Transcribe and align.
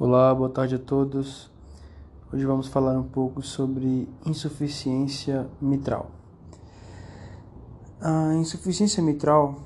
Olá, 0.00 0.32
boa 0.32 0.48
tarde 0.48 0.76
a 0.76 0.78
todos. 0.78 1.50
Hoje 2.32 2.46
vamos 2.46 2.68
falar 2.68 2.96
um 2.96 3.02
pouco 3.02 3.42
sobre 3.42 4.08
insuficiência 4.24 5.48
mitral. 5.60 6.12
A 8.00 8.32
insuficiência 8.34 9.02
mitral 9.02 9.56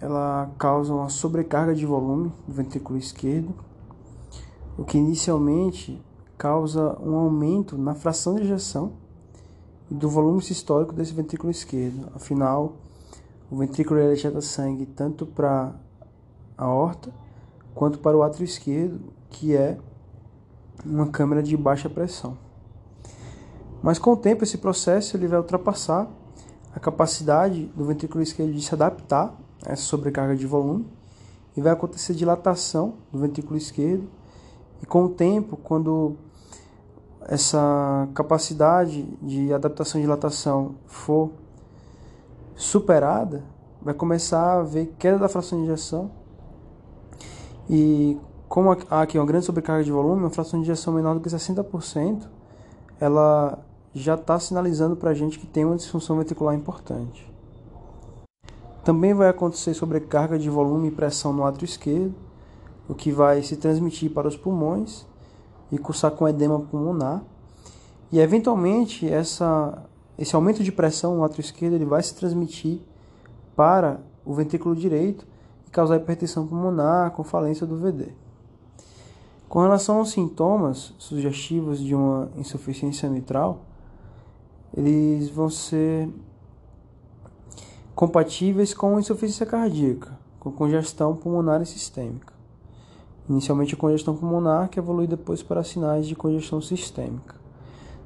ela 0.00 0.50
causa 0.58 0.94
uma 0.94 1.10
sobrecarga 1.10 1.74
de 1.74 1.84
volume 1.84 2.32
do 2.46 2.54
ventrículo 2.54 2.98
esquerdo, 2.98 3.54
o 4.78 4.84
que 4.84 4.96
inicialmente 4.96 6.02
causa 6.38 6.98
um 7.02 7.14
aumento 7.16 7.76
na 7.76 7.94
fração 7.94 8.36
de 8.36 8.44
ejeção 8.44 8.94
e 9.90 9.94
do 9.94 10.08
volume 10.08 10.40
sistólico 10.40 10.94
desse 10.94 11.12
ventrículo 11.12 11.50
esquerdo. 11.50 12.08
Afinal, 12.14 12.76
o 13.50 13.56
ventrículo 13.58 14.00
ejeta 14.00 14.40
sangue 14.40 14.86
tanto 14.86 15.26
para 15.26 15.74
a 16.56 16.64
aorta 16.64 17.12
quanto 17.74 17.98
para 17.98 18.16
o 18.16 18.22
átrio 18.22 18.46
esquerdo 18.46 19.17
que 19.30 19.54
é 19.56 19.78
uma 20.84 21.08
câmera 21.08 21.42
de 21.42 21.56
baixa 21.56 21.88
pressão. 21.88 22.36
Mas 23.82 23.98
com 23.98 24.12
o 24.12 24.16
tempo 24.16 24.44
esse 24.44 24.58
processo 24.58 25.16
ele 25.16 25.26
vai 25.26 25.38
ultrapassar 25.38 26.08
a 26.74 26.80
capacidade 26.80 27.66
do 27.74 27.84
ventrículo 27.84 28.22
esquerdo 28.22 28.52
de 28.52 28.60
se 28.60 28.74
adaptar 28.74 29.34
a 29.64 29.72
essa 29.72 29.82
sobrecarga 29.82 30.36
de 30.36 30.46
volume 30.46 30.86
e 31.56 31.60
vai 31.60 31.72
acontecer 31.72 32.14
dilatação 32.14 32.94
do 33.12 33.18
ventrículo 33.18 33.56
esquerdo 33.56 34.08
e 34.82 34.86
com 34.86 35.04
o 35.04 35.08
tempo 35.08 35.56
quando 35.56 36.16
essa 37.28 38.08
capacidade 38.14 39.02
de 39.20 39.52
adaptação 39.52 40.00
e 40.00 40.04
dilatação 40.04 40.76
for 40.86 41.30
superada, 42.56 43.44
vai 43.82 43.94
começar 43.94 44.40
a 44.40 44.60
haver 44.60 44.94
queda 44.98 45.18
da 45.18 45.28
fração 45.28 45.58
de 45.58 45.64
injeção 45.64 46.10
e 47.68 48.18
como 48.48 48.76
há 48.90 49.02
aqui 49.02 49.18
uma 49.18 49.26
grande 49.26 49.44
sobrecarga 49.44 49.84
de 49.84 49.92
volume, 49.92 50.22
uma 50.22 50.30
fração 50.30 50.58
de 50.58 50.64
injeção 50.64 50.94
menor 50.94 51.14
do 51.14 51.20
que 51.20 51.28
60%, 51.28 52.22
ela 52.98 53.58
já 53.94 54.14
está 54.14 54.38
sinalizando 54.40 54.96
para 54.96 55.10
a 55.10 55.14
gente 55.14 55.38
que 55.38 55.46
tem 55.46 55.64
uma 55.64 55.76
disfunção 55.76 56.16
ventricular 56.16 56.54
importante. 56.54 57.30
Também 58.84 59.12
vai 59.12 59.28
acontecer 59.28 59.74
sobrecarga 59.74 60.38
de 60.38 60.48
volume 60.48 60.88
e 60.88 60.90
pressão 60.90 61.32
no 61.32 61.44
átrio 61.44 61.66
esquerdo, 61.66 62.14
o 62.88 62.94
que 62.94 63.12
vai 63.12 63.42
se 63.42 63.56
transmitir 63.56 64.10
para 64.10 64.26
os 64.26 64.36
pulmões 64.36 65.06
e 65.70 65.76
cursar 65.76 66.12
com 66.12 66.26
edema 66.26 66.58
pulmonar. 66.58 67.22
E 68.10 68.18
eventualmente 68.18 69.06
essa, 69.06 69.84
esse 70.18 70.34
aumento 70.34 70.64
de 70.64 70.72
pressão 70.72 71.16
no 71.16 71.24
átrio 71.24 71.42
esquerdo 71.42 71.74
ele 71.74 71.84
vai 71.84 72.02
se 72.02 72.14
transmitir 72.14 72.80
para 73.54 74.00
o 74.24 74.32
ventrículo 74.32 74.74
direito 74.74 75.26
e 75.66 75.70
causar 75.70 75.96
hipertensão 75.96 76.46
pulmonar 76.46 77.10
com 77.10 77.22
falência 77.22 77.66
do 77.66 77.76
VD. 77.76 78.27
Com 79.48 79.60
relação 79.62 79.96
aos 79.96 80.10
sintomas 80.10 80.92
sugestivos 80.98 81.80
de 81.80 81.94
uma 81.94 82.28
insuficiência 82.36 83.08
mitral, 83.08 83.62
eles 84.76 85.30
vão 85.30 85.48
ser 85.48 86.10
compatíveis 87.94 88.74
com 88.74 89.00
insuficiência 89.00 89.46
cardíaca, 89.46 90.18
com 90.38 90.52
congestão 90.52 91.16
pulmonar 91.16 91.62
e 91.62 91.66
sistêmica. 91.66 92.34
Inicialmente 93.26 93.74
a 93.74 93.78
congestão 93.78 94.14
pulmonar, 94.14 94.68
que 94.68 94.78
evolui 94.78 95.06
depois 95.06 95.42
para 95.42 95.64
sinais 95.64 96.06
de 96.06 96.14
congestão 96.14 96.60
sistêmica. 96.60 97.34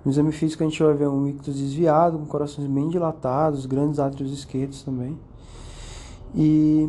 No 0.05 0.13
exame 0.13 0.31
físico 0.31 0.63
a 0.63 0.67
gente 0.67 0.83
vai 0.83 0.95
ver 0.95 1.09
um 1.09 1.27
ictus 1.27 1.57
desviado, 1.57 2.19
com 2.19 2.27
corações 2.27 2.69
bem 2.69 2.89
dilatados, 2.89 3.67
grandes 3.67 3.99
átrios 3.99 4.33
esquerdos 4.33 4.83
também. 4.83 5.19
E 6.35 6.89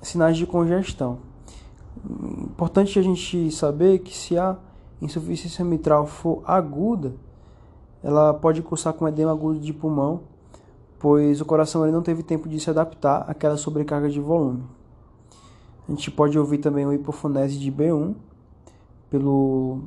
sinais 0.00 0.36
de 0.36 0.44
congestão. 0.44 1.18
Importante 2.04 2.98
a 2.98 3.02
gente 3.02 3.50
saber 3.50 4.00
que 4.00 4.16
se 4.16 4.36
a 4.36 4.56
insuficiência 5.00 5.64
mitral 5.64 6.06
for 6.06 6.42
aguda, 6.44 7.14
ela 8.02 8.34
pode 8.34 8.62
cursar 8.62 8.92
com 8.94 9.06
edema 9.06 9.30
agudo 9.30 9.60
de 9.60 9.72
pulmão, 9.72 10.22
pois 10.98 11.40
o 11.40 11.44
coração 11.44 11.84
ele 11.84 11.92
não 11.92 12.02
teve 12.02 12.22
tempo 12.22 12.48
de 12.48 12.58
se 12.58 12.70
adaptar 12.70 13.24
àquela 13.28 13.56
sobrecarga 13.56 14.08
de 14.08 14.20
volume. 14.20 14.64
A 15.88 15.90
gente 15.90 16.10
pode 16.10 16.38
ouvir 16.38 16.58
também 16.58 16.86
o 16.86 16.92
hipofonese 16.92 17.58
de 17.58 17.70
B1 17.70 18.14
pelo 19.10 19.80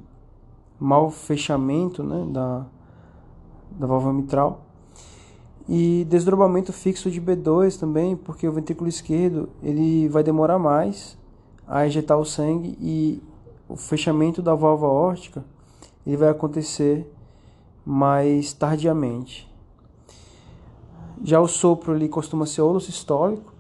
mau 0.80 1.09
fechamento 1.09 2.03
né, 2.03 2.26
da, 2.32 2.66
da 3.72 3.88
válvula 3.88 4.14
mitral 4.14 4.62
e 5.68 6.06
desdobramento 6.09 6.72
fixo 6.72 7.09
de 7.09 7.20
B2 7.20 7.80
também, 7.80 8.16
porque 8.16 8.47
o 8.47 8.52
ventrículo 8.52 8.88
esquerdo 8.88 9.50
ele 9.64 10.08
vai 10.09 10.24
demorar 10.24 10.59
mais 10.59 11.18
a 11.68 11.86
ejetar 11.86 12.18
o 12.18 12.26
sangue 12.26 12.78
e 12.80 13.22
o 13.68 13.76
fechamento 13.76 14.42
da 14.42 14.53
válvula 14.53 14.92
órtica 14.92 15.44
ele 16.06 16.18
vai 16.18 16.30
acontecer 16.30 17.12
mais 17.86 18.53
tardiamente. 18.53 19.52
Já 21.24 21.40
o 21.40 21.48
sopro 21.48 21.96
ele 21.96 22.08
costuma 22.08 22.46
ser 22.46 22.62
holossistólico, 22.62 23.53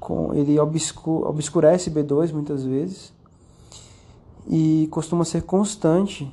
com, 0.00 0.32
ele 0.34 0.58
obscu, 0.58 1.26
obscurece 1.26 1.90
B2 1.90 2.32
muitas 2.32 2.64
vezes 2.64 3.12
e 4.46 4.88
costuma 4.90 5.24
ser 5.24 5.42
constante 5.42 6.32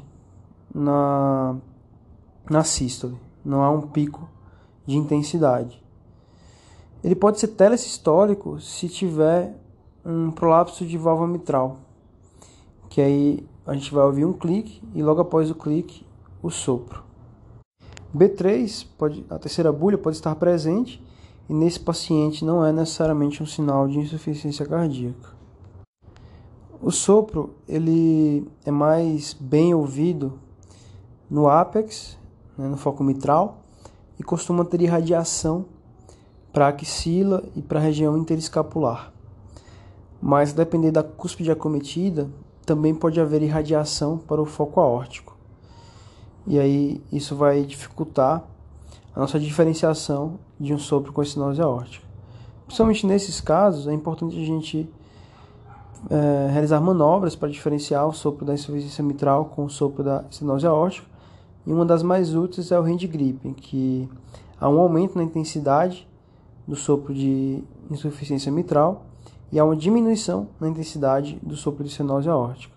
na, 0.74 1.56
na 2.50 2.64
sístole, 2.64 3.18
não 3.44 3.62
há 3.64 3.70
um 3.70 3.82
pico 3.82 4.30
de 4.86 4.96
intensidade. 4.98 5.84
Ele 7.04 7.16
pode 7.16 7.40
ser 7.40 7.50
telesistólico 7.50 8.60
se 8.62 8.88
tiver 8.88 9.56
um 10.06 10.30
prolapso 10.30 10.86
de 10.86 10.98
válvula 11.00 11.28
mitral, 11.28 11.78
que 12.90 13.02
aí 13.02 13.44
a 13.66 13.74
gente 13.74 13.92
vai 13.92 14.06
ouvir 14.06 14.24
um 14.24 14.34
clique 14.34 14.80
e 14.94 15.02
logo 15.02 15.20
após 15.20 15.50
o 15.50 15.56
clique 15.56 16.06
o 16.44 16.52
sopro. 16.52 17.04
B3, 18.16 18.86
pode, 18.98 19.26
a 19.30 19.40
terceira 19.40 19.72
bulha 19.72 19.98
pode 19.98 20.16
estar 20.16 20.36
presente 20.36 21.04
e 21.50 21.54
nesse 21.54 21.80
paciente 21.80 22.46
não 22.46 22.64
é 22.64 22.72
necessariamente 22.72 23.42
um 23.42 23.48
sinal 23.48 23.88
de 23.88 23.98
insuficiência 23.98 24.66
cardíaca. 24.66 25.34
O 26.80 26.92
sopro 26.92 27.56
ele 27.68 28.48
é 28.64 28.70
mais 28.70 29.34
bem 29.34 29.74
ouvido 29.74 30.34
no 31.28 31.48
ápex, 31.48 32.16
né, 32.56 32.68
no 32.68 32.78
foco 32.78 33.04
mitral, 33.04 33.62
e 34.20 34.24
costuma 34.24 34.64
ter 34.64 34.82
irradiação 34.82 35.66
para 36.54 36.68
a 36.68 36.70
axila 36.70 37.44
e 37.56 37.62
para 37.62 37.80
a 37.80 37.82
região 37.82 38.16
interescapular 38.16 39.15
mas 40.22 40.54
depender 40.54 40.92
da 40.92 41.04
cúspide 41.04 41.52
acometida, 41.52 42.30
também 42.66 42.96
pode 42.96 43.20
haver 43.20 43.42
irradiação 43.42 44.18
para 44.18 44.42
o 44.42 44.46
foco 44.46 44.80
aórtico. 44.80 45.38
E 46.48 46.60
aí 46.60 47.02
isso 47.12 47.36
vai 47.36 47.64
dificultar 47.64 48.44
a 49.16 49.20
nossa 49.20 49.40
diferenciação 49.40 50.40
de 50.60 50.74
um 50.74 50.78
sopro 50.78 51.14
com 51.14 51.22
estenose 51.22 51.62
aórtica. 51.62 52.06
Principalmente 52.66 53.06
nesses 53.06 53.40
casos, 53.40 53.88
é 53.88 53.94
importante 53.94 54.36
a 54.36 54.46
gente 54.46 54.90
é, 56.10 56.50
realizar 56.52 56.80
manobras 56.82 57.36
para 57.36 57.50
diferenciar 57.50 58.08
o 58.08 58.14
sopro 58.14 58.46
da 58.46 58.54
insuficiência 58.54 59.04
mitral 59.04 59.46
com 59.46 59.66
o 59.66 59.70
sopro 59.70 60.04
da 60.04 60.26
estenose 60.30 60.66
aórtica. 60.66 61.08
E 61.66 61.72
uma 61.72 61.86
das 61.86 62.04
mais 62.04 62.36
úteis 62.36 62.72
é 62.72 62.80
o 62.80 62.84
hand 62.84 63.08
grip, 63.08 63.54
que 63.54 64.10
há 64.60 64.70
um 64.70 64.80
aumento 64.80 65.16
na 65.16 65.24
intensidade 65.24 66.08
do 66.68 66.76
sopro 66.76 67.14
de 67.14 67.64
insuficiência 67.90 68.52
mitral 68.52 69.06
e 69.56 69.60
há 69.60 69.64
uma 69.64 69.78
diminuição 69.78 70.50
na 70.60 70.68
intensidade 70.68 71.40
do 71.42 71.56
sopro 71.56 71.82
de 71.82 71.90
estenose 71.90 72.28
aórtica. 72.28 72.76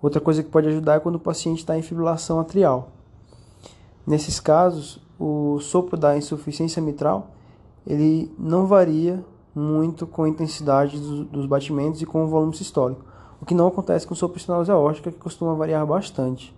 Outra 0.00 0.20
coisa 0.20 0.44
que 0.44 0.48
pode 0.48 0.68
ajudar 0.68 0.94
é 0.94 1.00
quando 1.00 1.16
o 1.16 1.18
paciente 1.18 1.58
está 1.58 1.76
em 1.76 1.82
fibrilação 1.82 2.38
atrial. 2.38 2.92
Nesses 4.06 4.38
casos, 4.38 5.00
o 5.18 5.58
sopro 5.58 5.96
da 5.96 6.16
insuficiência 6.16 6.80
mitral 6.80 7.32
ele 7.84 8.32
não 8.38 8.64
varia 8.64 9.24
muito 9.52 10.06
com 10.06 10.22
a 10.22 10.28
intensidade 10.28 11.00
dos, 11.00 11.46
batimentos 11.46 12.00
e 12.00 12.06
com 12.06 12.24
o 12.24 12.28
volume 12.28 12.54
sistólico, 12.54 13.04
o 13.42 13.44
que 13.44 13.52
não 13.52 13.66
acontece 13.66 14.06
com 14.06 14.14
o 14.14 14.16
sopro 14.16 14.36
de 14.36 14.42
estenose 14.42 14.70
aórtica, 14.70 15.10
que 15.10 15.18
costuma 15.18 15.52
variar 15.54 15.84
bastante, 15.84 16.56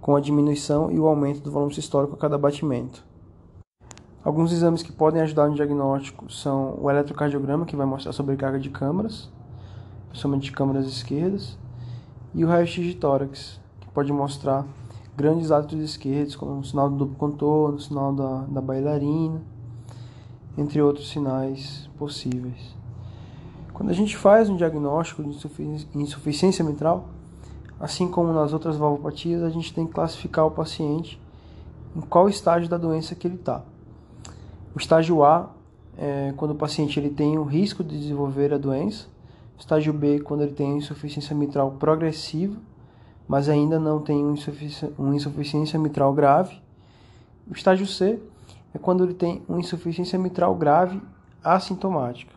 com 0.00 0.16
a 0.16 0.20
diminuição 0.20 0.90
e 0.90 0.98
o 0.98 1.06
aumento 1.06 1.42
do 1.42 1.50
volume 1.50 1.74
sistólico 1.74 2.14
a 2.14 2.18
cada 2.18 2.38
batimento. 2.38 3.04
Alguns 4.24 4.52
exames 4.52 4.84
que 4.84 4.92
podem 4.92 5.20
ajudar 5.20 5.48
no 5.48 5.56
diagnóstico 5.56 6.32
são 6.32 6.78
o 6.80 6.88
eletrocardiograma, 6.88 7.66
que 7.66 7.74
vai 7.74 7.84
mostrar 7.84 8.12
sobrecarga 8.12 8.56
de 8.56 8.70
câmaras, 8.70 9.28
principalmente 10.10 10.44
de 10.44 10.52
câmaras 10.52 10.86
esquerdas, 10.86 11.58
e 12.32 12.44
o 12.44 12.48
raio-x 12.48 12.84
de 12.84 12.94
tórax, 12.94 13.60
que 13.80 13.88
pode 13.88 14.12
mostrar 14.12 14.64
grandes 15.16 15.50
átrios 15.50 15.82
esquerdos, 15.82 16.36
como 16.36 16.60
o 16.60 16.64
sinal 16.64 16.88
do 16.88 16.98
duplo 16.98 17.16
contorno, 17.16 17.78
o 17.78 17.80
sinal 17.80 18.12
da, 18.12 18.42
da 18.42 18.60
bailarina, 18.60 19.42
entre 20.56 20.80
outros 20.80 21.10
sinais 21.10 21.90
possíveis. 21.98 22.76
Quando 23.74 23.90
a 23.90 23.94
gente 23.94 24.16
faz 24.16 24.48
um 24.48 24.54
diagnóstico 24.54 25.24
de 25.24 25.30
insuficiência 25.96 26.64
mitral, 26.64 27.08
assim 27.80 28.06
como 28.06 28.32
nas 28.32 28.52
outras 28.52 28.76
valvopatias, 28.76 29.42
a 29.42 29.50
gente 29.50 29.74
tem 29.74 29.84
que 29.84 29.92
classificar 29.92 30.46
o 30.46 30.50
paciente 30.52 31.20
em 31.96 32.00
qual 32.00 32.28
estágio 32.28 32.68
da 32.68 32.76
doença 32.76 33.16
que 33.16 33.26
ele 33.26 33.34
está. 33.34 33.64
O 34.74 34.78
estágio 34.78 35.22
A 35.22 35.50
é 35.98 36.32
quando 36.36 36.52
o 36.52 36.54
paciente 36.54 36.98
ele 36.98 37.10
tem 37.10 37.38
o 37.38 37.44
risco 37.44 37.84
de 37.84 37.98
desenvolver 37.98 38.54
a 38.54 38.58
doença. 38.58 39.06
O 39.56 39.60
estágio 39.60 39.92
B 39.92 40.20
quando 40.20 40.42
ele 40.42 40.52
tem 40.52 40.78
insuficiência 40.78 41.36
mitral 41.36 41.72
progressiva, 41.72 42.56
mas 43.28 43.48
ainda 43.48 43.78
não 43.78 44.00
tem 44.00 44.24
uma 44.98 45.14
insuficiência 45.14 45.78
mitral 45.78 46.12
grave. 46.12 46.60
O 47.48 47.52
estágio 47.52 47.86
C 47.86 48.18
é 48.74 48.78
quando 48.78 49.04
ele 49.04 49.14
tem 49.14 49.42
uma 49.48 49.60
insuficiência 49.60 50.18
mitral 50.18 50.54
grave 50.54 51.00
assintomática. 51.44 52.32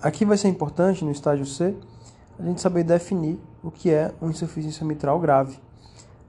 Aqui 0.00 0.24
vai 0.24 0.36
ser 0.36 0.48
importante 0.48 1.04
no 1.04 1.10
estágio 1.10 1.44
C 1.44 1.74
a 2.38 2.42
gente 2.44 2.60
saber 2.60 2.84
definir 2.84 3.38
o 3.64 3.70
que 3.70 3.90
é 3.90 4.14
uma 4.20 4.30
insuficiência 4.30 4.86
mitral 4.86 5.18
grave. 5.18 5.58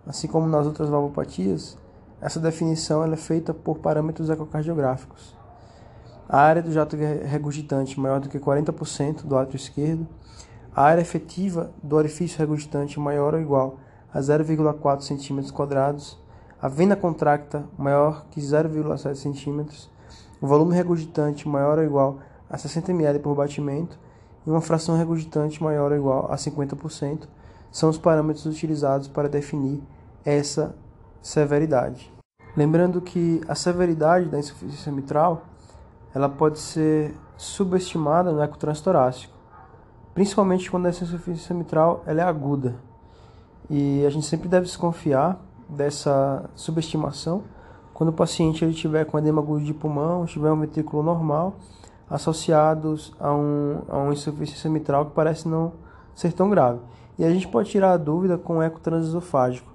Assim 0.07 0.27
como 0.27 0.47
nas 0.47 0.65
outras 0.65 0.89
valvopatias, 0.89 1.77
essa 2.21 2.39
definição 2.39 3.03
é 3.03 3.15
feita 3.15 3.53
por 3.53 3.79
parâmetros 3.79 4.29
ecocardiográficos. 4.29 5.35
A 6.27 6.39
área 6.39 6.61
do 6.61 6.71
jato 6.71 6.95
regurgitante 6.95 7.99
maior 7.99 8.19
do 8.19 8.29
que 8.29 8.39
40% 8.39 9.25
do 9.25 9.37
átrio 9.37 9.55
esquerdo, 9.55 10.07
a 10.75 10.83
área 10.83 11.01
efetiva 11.01 11.71
do 11.81 11.95
orifício 11.95 12.37
regurgitante 12.37 12.99
maior 12.99 13.33
ou 13.33 13.41
igual 13.41 13.79
a 14.13 14.19
0,4 14.19 15.01
cm 15.01 16.19
a 16.61 16.67
vena 16.67 16.95
contracta 16.95 17.63
maior 17.77 18.25
que 18.29 18.41
0,7 18.41 19.15
cm, 19.15 19.87
o 20.41 20.47
volume 20.47 20.75
regurgitante 20.75 21.47
maior 21.47 21.77
ou 21.77 21.85
igual 21.85 22.19
a 22.49 22.57
60 22.57 22.91
ml 22.91 23.19
por 23.19 23.33
batimento. 23.33 23.97
E 24.45 24.49
uma 24.49 24.59
fração 24.59 24.97
regurgitante 24.97 25.63
maior 25.63 25.91
ou 25.91 25.97
igual 25.97 26.31
a 26.31 26.35
50% 26.35 27.27
são 27.71 27.89
os 27.89 27.97
parâmetros 27.97 28.45
utilizados 28.45 29.07
para 29.07 29.29
definir 29.29 29.81
essa 30.25 30.75
severidade. 31.21 32.11
Lembrando 32.55 33.01
que 33.01 33.41
a 33.47 33.55
severidade 33.55 34.25
da 34.25 34.39
insuficiência 34.39 34.91
mitral 34.91 35.43
ela 36.13 36.27
pode 36.27 36.59
ser 36.59 37.15
subestimada 37.37 38.31
no 38.31 38.41
ecotranstorácico, 38.41 39.33
principalmente 40.13 40.69
quando 40.69 40.87
essa 40.87 41.03
insuficiência 41.03 41.55
mitral 41.55 42.03
ela 42.05 42.21
é 42.21 42.23
aguda. 42.23 42.75
E 43.69 44.03
a 44.05 44.09
gente 44.09 44.25
sempre 44.25 44.49
deve 44.49 44.65
desconfiar 44.65 45.39
dessa 45.69 46.49
subestimação 46.55 47.43
quando 47.93 48.09
o 48.09 48.13
paciente 48.13 48.65
ele 48.65 48.73
tiver 48.73 49.05
com 49.05 49.19
edema 49.19 49.41
agudo 49.41 49.63
de 49.63 49.73
pulmão, 49.73 50.25
tiver 50.25 50.51
um 50.51 50.59
ventrículo 50.59 51.03
normal, 51.03 51.55
associados 52.09 53.13
a, 53.19 53.31
um, 53.31 53.81
a 53.87 53.97
uma 53.97 54.13
insuficiência 54.13 54.69
mitral 54.69 55.05
que 55.05 55.11
parece 55.11 55.47
não 55.47 55.73
ser 56.15 56.33
tão 56.33 56.49
grave. 56.49 56.79
E 57.17 57.23
a 57.25 57.29
gente 57.29 57.47
pode 57.47 57.69
tirar 57.69 57.91
a 57.91 57.97
dúvida 57.97 58.37
com 58.37 58.63
eco 58.63 58.79
transesofágico 58.79 59.69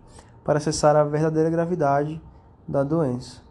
para 0.45 0.59
acessar 0.59 0.95
a 0.95 1.03
verdadeira 1.03 1.49
gravidade 1.49 2.21
da 2.69 2.85
doença. 2.85 3.43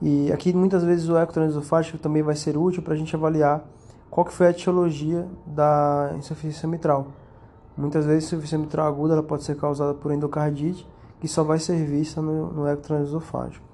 E 0.00 0.32
aqui 0.32 0.52
muitas 0.52 0.82
vezes 0.82 1.08
o 1.08 1.16
eco 1.16 1.32
transesofágico 1.32 1.98
também 1.98 2.22
vai 2.22 2.34
ser 2.34 2.56
útil 2.56 2.82
para 2.82 2.94
a 2.94 2.96
gente 2.96 3.14
avaliar 3.14 3.62
qual 4.10 4.24
que 4.24 4.32
foi 4.32 4.46
a 4.46 4.50
etiologia 4.50 5.28
da 5.46 6.12
insuficiência 6.16 6.66
mitral. 6.66 7.08
Muitas 7.76 8.06
vezes 8.06 8.24
a 8.24 8.26
insuficiência 8.28 8.58
mitral 8.58 8.86
aguda 8.86 9.12
ela 9.12 9.22
pode 9.22 9.44
ser 9.44 9.56
causada 9.56 9.92
por 9.94 10.10
endocardite 10.10 10.88
que 11.20 11.28
só 11.28 11.44
vai 11.44 11.58
ser 11.58 11.84
vista 11.84 12.22
no, 12.22 12.50
no 12.50 12.66
ecto 12.66 12.88
transesofágico. 12.88 13.64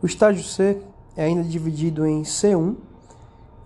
O 0.00 0.06
estágio 0.06 0.44
C 0.44 0.80
é 1.16 1.24
ainda 1.24 1.42
dividido 1.42 2.06
em 2.06 2.22
C1, 2.22 2.76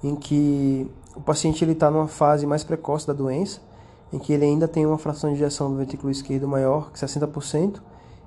em 0.02 0.16
que 0.16 0.90
o 1.14 1.20
paciente 1.20 1.62
está 1.64 1.90
numa 1.90 2.08
fase 2.08 2.46
mais 2.46 2.64
precoce 2.64 3.06
da 3.06 3.12
doença, 3.12 3.60
em 4.10 4.18
que 4.18 4.32
ele 4.32 4.46
ainda 4.46 4.66
tem 4.66 4.86
uma 4.86 4.96
fração 4.96 5.30
de 5.30 5.36
ejeção 5.36 5.70
do 5.70 5.76
ventrículo 5.76 6.10
esquerdo 6.10 6.48
maior 6.48 6.90
que 6.90 6.98
60% 6.98 7.80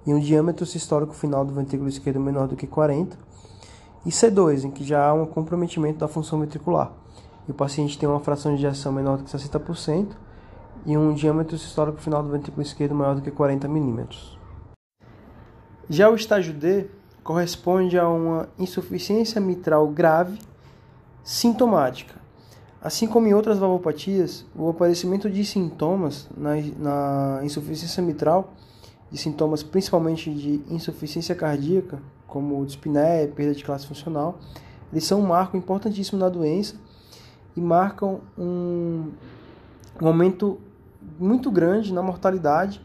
e 0.05 0.13
um 0.13 0.19
diâmetro 0.19 0.65
sistólico 0.65 1.13
final 1.13 1.45
do 1.45 1.53
ventrículo 1.53 1.89
esquerdo 1.89 2.19
menor 2.19 2.47
do 2.47 2.55
que 2.55 2.67
40%, 2.67 3.13
e 4.05 4.09
C2, 4.09 4.65
em 4.65 4.71
que 4.71 4.83
já 4.83 5.07
há 5.07 5.13
um 5.13 5.25
comprometimento 5.25 5.99
da 5.99 6.07
função 6.07 6.39
ventricular, 6.39 6.91
e 7.47 7.51
o 7.51 7.53
paciente 7.53 7.97
tem 7.97 8.07
uma 8.07 8.19
fração 8.19 8.53
de 8.55 8.65
ejeção 8.65 8.91
menor 8.91 9.17
do 9.17 9.23
que 9.23 9.31
60% 9.31 10.09
e 10.85 10.97
um 10.97 11.13
diâmetro 11.13 11.57
sistólico 11.57 11.99
final 11.99 12.21
do 12.21 12.29
ventrículo 12.29 12.61
esquerdo 12.61 12.95
maior 12.95 13.15
do 13.15 13.21
que 13.21 13.31
40 13.31 13.67
milímetros. 13.67 14.37
Já 15.89 16.09
o 16.09 16.15
estágio 16.15 16.53
D 16.53 16.87
corresponde 17.23 17.97
a 17.97 18.07
uma 18.07 18.49
insuficiência 18.59 19.39
mitral 19.39 19.87
grave 19.87 20.39
sintomática. 21.23 22.15
Assim 22.81 23.07
como 23.07 23.27
em 23.27 23.33
outras 23.33 23.57
valvopatias, 23.57 24.45
o 24.53 24.69
aparecimento 24.69 25.29
de 25.29 25.45
sintomas 25.45 26.27
na, 26.35 26.55
na 26.77 27.39
insuficiência 27.45 28.03
mitral, 28.03 28.53
de 29.13 29.19
sintomas 29.19 29.61
principalmente 29.61 30.33
de 30.33 30.59
insuficiência 30.67 31.35
cardíaca, 31.35 32.01
como 32.25 32.65
dispneia, 32.65 33.27
perda 33.27 33.53
de 33.53 33.63
classe 33.63 33.85
funcional, 33.85 34.39
eles 34.91 35.03
são 35.03 35.21
um 35.21 35.27
marco 35.27 35.55
importantíssimo 35.55 36.19
na 36.19 36.27
doença 36.29 36.75
e 37.55 37.61
marcam 37.61 38.21
um, 38.35 39.11
um 40.01 40.07
aumento 40.07 40.59
muito 41.19 41.51
grande 41.51 41.93
na 41.93 42.01
mortalidade 42.01 42.81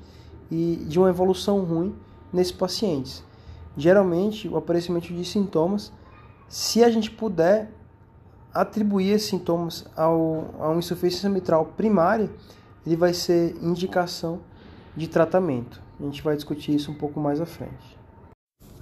e 0.51 0.85
de 0.87 0.99
uma 0.99 1.09
evolução 1.09 1.65
ruim 1.65 1.95
nesses 2.31 2.53
pacientes. 2.53 3.25
Geralmente, 3.75 4.49
o 4.49 4.57
aparecimento 4.59 5.07
de 5.07 5.25
sintomas, 5.25 5.91
se 6.47 6.85
a 6.85 6.91
gente 6.91 7.11
puder 7.11 7.71
atribuir 8.53 9.13
esses 9.13 9.31
sintomas 9.31 9.87
ao, 9.97 10.55
a 10.61 10.69
uma 10.69 10.79
insuficiência 10.79 11.31
mitral 11.31 11.65
primária, 11.65 12.31
ele 12.85 12.97
vai 12.97 13.15
ser 13.15 13.57
indicação 13.63 14.41
de 14.95 15.09
tratamento. 15.09 15.88
A 16.00 16.05
gente 16.05 16.23
vai 16.23 16.37
discutir 16.37 16.75
isso 16.75 16.91
um 16.91 16.95
pouco 16.95 17.19
mais 17.19 17.41
à 17.41 17.47
frente. 17.47 17.99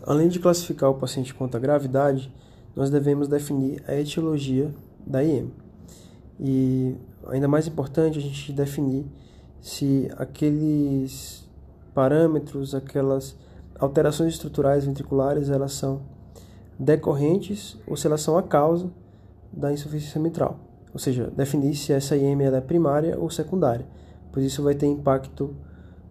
Além 0.03 0.29
de 0.29 0.39
classificar 0.39 0.91
o 0.91 0.95
paciente 0.95 1.35
quanto 1.35 1.57
à 1.57 1.61
gravidade, 1.61 2.33
nós 2.75 2.91
devemos 2.91 3.27
definir 3.27 3.83
a 3.89 3.95
etiologia 3.95 4.73
da 5.07 5.25
IM. 5.25 5.51
E 6.39 6.95
ainda 7.27 7.49
mais 7.49 7.67
importante 7.67 8.19
a 8.19 8.23
gente 8.23 8.53
definir 8.53 9.07
se 9.61 10.11
aqueles 10.17 11.49
parâmetros, 11.95 12.75
aquelas 12.75 13.35
alterações 13.79 14.35
estruturais 14.35 14.85
ventriculares, 14.85 15.49
elas 15.49 15.73
são 15.73 16.03
decorrentes 16.79 17.79
ou 17.87 17.97
se 17.97 18.07
elas 18.07 18.21
são 18.21 18.37
a 18.37 18.43
causa 18.43 18.91
da 19.51 19.73
insuficiência 19.73 20.21
mitral. 20.21 20.61
Ou 20.93 20.99
seja, 20.99 21.33
definir 21.35 21.75
se 21.75 21.93
essa 21.93 22.17
IM 22.17 22.43
é 22.43 22.61
primária 22.61 23.19
ou 23.19 23.31
secundária, 23.31 23.87
pois 24.31 24.45
isso 24.45 24.63
vai 24.63 24.75
ter 24.75 24.87
impacto 24.87 25.57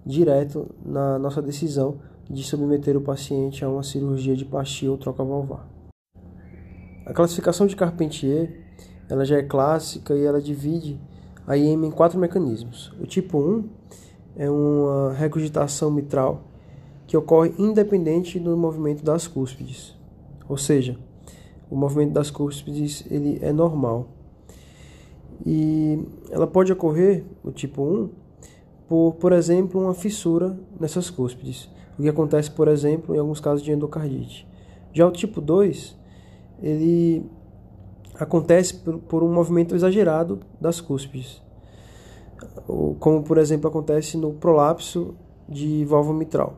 direto 0.06 0.68
na 0.86 1.18
nossa 1.18 1.42
decisão 1.42 2.00
de 2.30 2.44
submeter 2.44 2.96
o 2.96 3.02
paciente 3.02 3.64
a 3.64 3.70
uma 3.70 3.84
cirurgia 3.84 4.36
de 4.36 4.46
plastia 4.46 4.92
ou 4.92 4.98
troca 4.98 5.24
valvar. 5.24 5.68
A 7.06 7.14
classificação 7.14 7.68
de 7.68 7.76
Carpentier 7.76 8.66
ela 9.10 9.24
já 9.24 9.38
é 9.38 9.44
clássica 9.44 10.16
e 10.16 10.24
ela 10.24 10.42
divide 10.42 11.00
a 11.46 11.56
IM 11.56 11.86
em 11.86 11.92
quatro 11.92 12.20
mecanismos. 12.20 12.92
O 13.00 13.06
tipo 13.06 13.38
1 13.38 13.70
é 14.36 14.50
uma 14.50 15.14
regurgitação 15.14 15.92
mitral 15.92 16.44
que 17.06 17.16
ocorre 17.16 17.54
independente 17.58 18.40
do 18.40 18.58
movimento 18.58 19.04
das 19.04 19.28
cúspides. 19.28 19.96
Ou 20.50 20.58
seja, 20.58 20.98
o 21.70 21.76
movimento 21.76 22.14
das 22.14 22.32
cúspides 22.32 23.06
ele 23.10 23.38
é 23.42 23.54
normal. 23.54 24.10
E 25.46 26.04
ela 26.32 26.48
pode 26.48 26.72
ocorrer, 26.72 27.24
o 27.44 27.52
tipo 27.52 27.84
1, 27.84 28.10
por, 28.88 29.14
por 29.16 29.34
exemplo, 29.34 29.82
uma 29.82 29.94
fissura 29.94 30.58
nessas 30.80 31.10
cúspides, 31.10 31.70
o 31.98 32.02
que 32.02 32.10
acontece, 32.10 32.52
por 32.52 32.68
exemplo, 32.68 33.16
em 33.16 33.20
alguns 33.20 33.40
casos 33.40 33.64
de 33.64 33.72
endocardite. 33.72 34.48
Já 34.94 35.08
o 35.08 35.12
tipo 35.12 35.42
2, 35.42 35.98
ele 36.62 37.26
acontece 38.20 38.76
por, 38.76 38.98
por 39.00 39.24
um 39.24 39.32
movimento 39.34 39.76
exagerado 39.76 40.40
das 40.60 40.80
cúspides 40.80 41.44
como 43.00 43.24
por 43.24 43.38
exemplo 43.38 43.70
acontece 43.70 44.18
no 44.18 44.34
prolapso 44.34 45.16
de 45.48 45.86
válvula 45.86 46.18
mitral, 46.18 46.54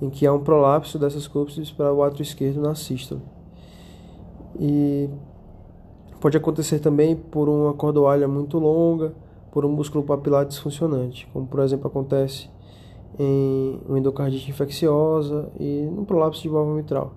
em 0.00 0.10
que 0.10 0.26
há 0.26 0.32
um 0.32 0.40
prolapso 0.40 0.98
dessas 0.98 1.26
cúspides 1.26 1.70
para 1.70 1.92
o 1.92 2.02
átrio 2.02 2.22
esquerdo 2.22 2.60
na 2.60 2.74
sístole. 2.74 3.22
E 4.58 5.08
pode 6.20 6.36
acontecer 6.36 6.78
também 6.80 7.16
por 7.16 7.48
uma 7.48 7.72
cordoalha 7.72 8.26
muito 8.26 8.58
longa, 8.58 9.14
por 9.52 9.64
um 9.66 9.70
músculo 9.70 10.02
papilar 10.02 10.46
disfuncionante, 10.46 11.28
como 11.32 11.46
por 11.46 11.60
exemplo 11.60 11.86
acontece 11.86 12.50
em 13.18 13.78
uma 13.86 13.98
endocardite 13.98 14.50
infecciosa 14.50 15.52
e 15.60 15.82
no 15.94 16.04
prolapso 16.04 16.42
de 16.42 16.48
válvula 16.48 16.76
mitral. 16.76 17.12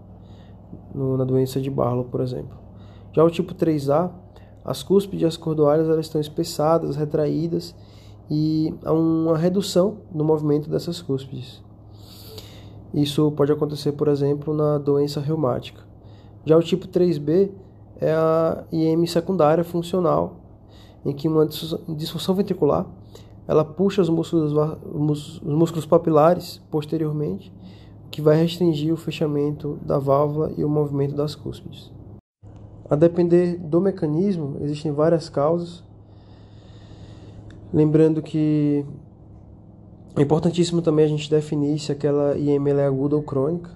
no, 0.94 1.18
na 1.18 1.24
doença 1.24 1.62
de 1.62 1.70
Barlow, 1.70 2.04
por 2.06 2.20
exemplo. 2.20 2.58
Já 3.14 3.24
o 3.24 3.30
tipo 3.30 3.56
3A, 3.56 4.12
as 4.64 4.84
cúspides 4.84 5.22
e 5.22 5.26
as 5.26 5.38
cordoalhas 5.38 5.88
elas 5.88 6.06
estão 6.06 6.20
espessadas, 6.20 6.98
retraídas 6.98 7.74
e 8.30 8.74
há 8.84 8.92
uma 8.92 9.38
redução 9.38 10.00
no 10.14 10.24
movimento 10.24 10.70
dessas 10.70 11.02
cúspides. 11.02 11.64
Isso 12.94 13.32
pode 13.32 13.52
acontecer, 13.52 13.94
por 13.94 14.10
exemplo, 14.10 14.54
na 14.54 14.78
doença 14.78 15.22
reumática. 15.22 15.82
Já 16.46 16.58
o 16.58 16.62
tipo 16.62 16.88
3B 16.88 17.52
é 17.98 18.12
a 18.12 18.64
IM 18.72 19.06
secundária 19.06 19.64
funcional, 19.64 20.45
em 21.06 21.14
que 21.14 21.28
uma 21.28 21.48
disfunção 21.96 22.34
ventricular 22.36 22.88
ela 23.48 23.64
puxa 23.64 24.02
os 24.02 24.10
músculos, 24.10 24.54
os 24.94 25.40
músculos 25.42 25.86
papilares 25.86 26.62
posteriormente, 26.72 27.54
que 28.10 28.22
vai 28.22 28.38
restringir 28.38 28.94
o 28.94 28.98
fechamento 28.98 29.78
da 29.84 30.00
válvula 30.00 30.52
e 30.58 30.64
o 30.64 30.70
movimento 30.70 31.16
das 31.16 31.36
cúspides. 31.36 31.92
A 32.90 32.96
depender 32.96 33.58
do 33.58 33.82
mecanismo, 33.82 34.58
existem 34.62 34.92
várias 34.92 35.30
causas. 35.30 35.84
Lembrando 37.74 38.22
que 38.22 38.86
é 40.16 40.22
importantíssimo 40.22 40.82
também 40.82 41.06
a 41.06 41.10
gente 41.10 41.30
definir 41.30 41.78
se 41.80 41.92
aquela 41.92 42.38
IM 42.38 42.68
é 42.70 42.86
aguda 42.86 43.16
ou 43.16 43.24
crônica. 43.24 43.70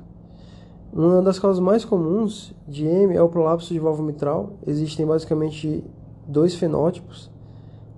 Uma 0.93 1.21
das 1.21 1.37
causas 1.37 1.59
mais 1.59 1.83
comuns 1.83 2.53
de 2.67 2.85
IM 2.85 3.13
é 3.13 3.21
o 3.21 3.29
prolapso 3.29 3.73
de 3.73 3.79
válvula 3.79 4.07
mitral. 4.07 4.53
Existem 4.65 5.05
basicamente 5.05 5.83
dois 6.29 6.53
fenótipos. 6.53 7.29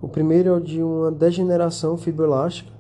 O 0.02 0.08
primeiro 0.08 0.50
é 0.50 0.52
o 0.54 0.60
de 0.60 0.82
uma 0.82 1.12
degeneração 1.12 1.98
fibroelástica, 1.98 2.72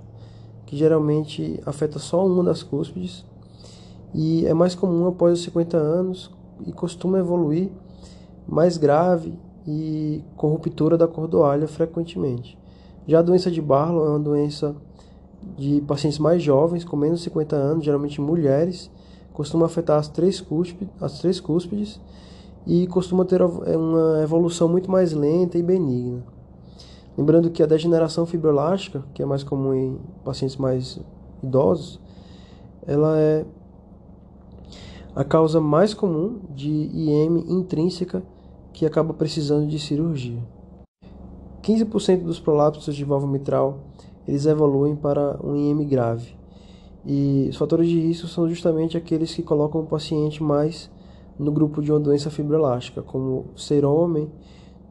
que 0.66 0.78
geralmente 0.78 1.60
afeta 1.66 2.00
só 2.00 2.26
uma 2.26 2.44
das 2.44 2.64
cúspides 2.64 3.26
e 4.14 4.46
é 4.46 4.54
mais 4.54 4.74
comum 4.74 5.08
após 5.08 5.40
os 5.40 5.46
50 5.46 5.78
anos 5.78 6.32
e 6.66 6.72
costuma 6.72 7.20
evoluir 7.20 7.70
mais 8.48 8.78
grave 8.78 9.38
e 9.68 10.24
com 10.36 10.48
ruptura 10.48 10.98
da 10.98 11.08
cordoalha 11.08 11.68
frequentemente. 11.68 12.58
Já 13.06 13.20
a 13.20 13.22
doença 13.22 13.52
de 13.52 13.62
Barlow 13.62 14.06
é 14.06 14.10
uma 14.10 14.20
doença 14.20 14.76
de 15.58 15.82
pacientes 15.82 16.20
mais 16.20 16.42
jovens, 16.42 16.86
com 16.86 16.96
menos 16.96 17.20
de 17.20 17.26
50 17.26 17.56
anos, 17.56 17.84
geralmente 17.84 18.22
mulheres, 18.22 18.90
costuma 19.34 19.66
afetar 19.66 20.00
as 20.00 20.08
três 20.08 20.40
cúspides, 20.40 20.94
as 21.02 21.20
três 21.20 21.40
cúspides 21.40 22.00
e 22.66 22.88
costuma 22.88 23.26
ter 23.26 23.42
uma 23.42 24.22
evolução 24.22 24.68
muito 24.68 24.90
mais 24.90 25.14
lenta 25.14 25.58
e 25.58 25.64
benigna. 25.64 26.24
Lembrando 27.18 27.50
que 27.50 27.62
a 27.62 27.66
degeneração 27.66 28.26
fibroelástica, 28.26 29.04
que 29.14 29.22
é 29.22 29.26
mais 29.26 29.44
comum 29.44 29.74
em 29.74 30.00
pacientes 30.24 30.58
mais 30.58 31.00
idosos, 31.44 32.00
ela 32.86 33.18
é 33.18 33.46
a 35.16 35.24
causa 35.24 35.60
mais 35.60 35.94
comum 35.94 36.40
de 36.50 36.70
IM 36.70 37.46
intrínseca 37.50 38.24
que 38.72 38.86
acaba 38.86 39.14
precisando 39.14 39.68
de 39.68 39.78
cirurgia. 39.78 40.40
15% 41.62 42.24
dos 42.24 42.40
prolapsos 42.40 42.96
de 42.96 43.04
válvula 43.04 43.34
mitral 43.34 43.80
eles 44.28 44.46
evoluem 44.46 44.96
para 44.96 45.40
um 45.44 45.56
IM 45.56 45.86
grave. 45.86 46.36
E 47.06 47.48
os 47.50 47.58
fatores 47.58 47.90
de 47.90 48.00
risco 48.00 48.28
são 48.28 48.48
justamente 48.48 48.96
aqueles 48.96 49.34
que 49.34 49.42
colocam 49.42 49.82
o 49.82 49.86
paciente 49.86 50.42
mais 50.42 50.90
no 51.42 51.52
grupo 51.52 51.82
de 51.82 51.92
uma 51.92 52.00
doença 52.00 52.30
fibroelástica, 52.30 53.02
como 53.02 53.48
ser 53.56 53.84
homem, 53.84 54.32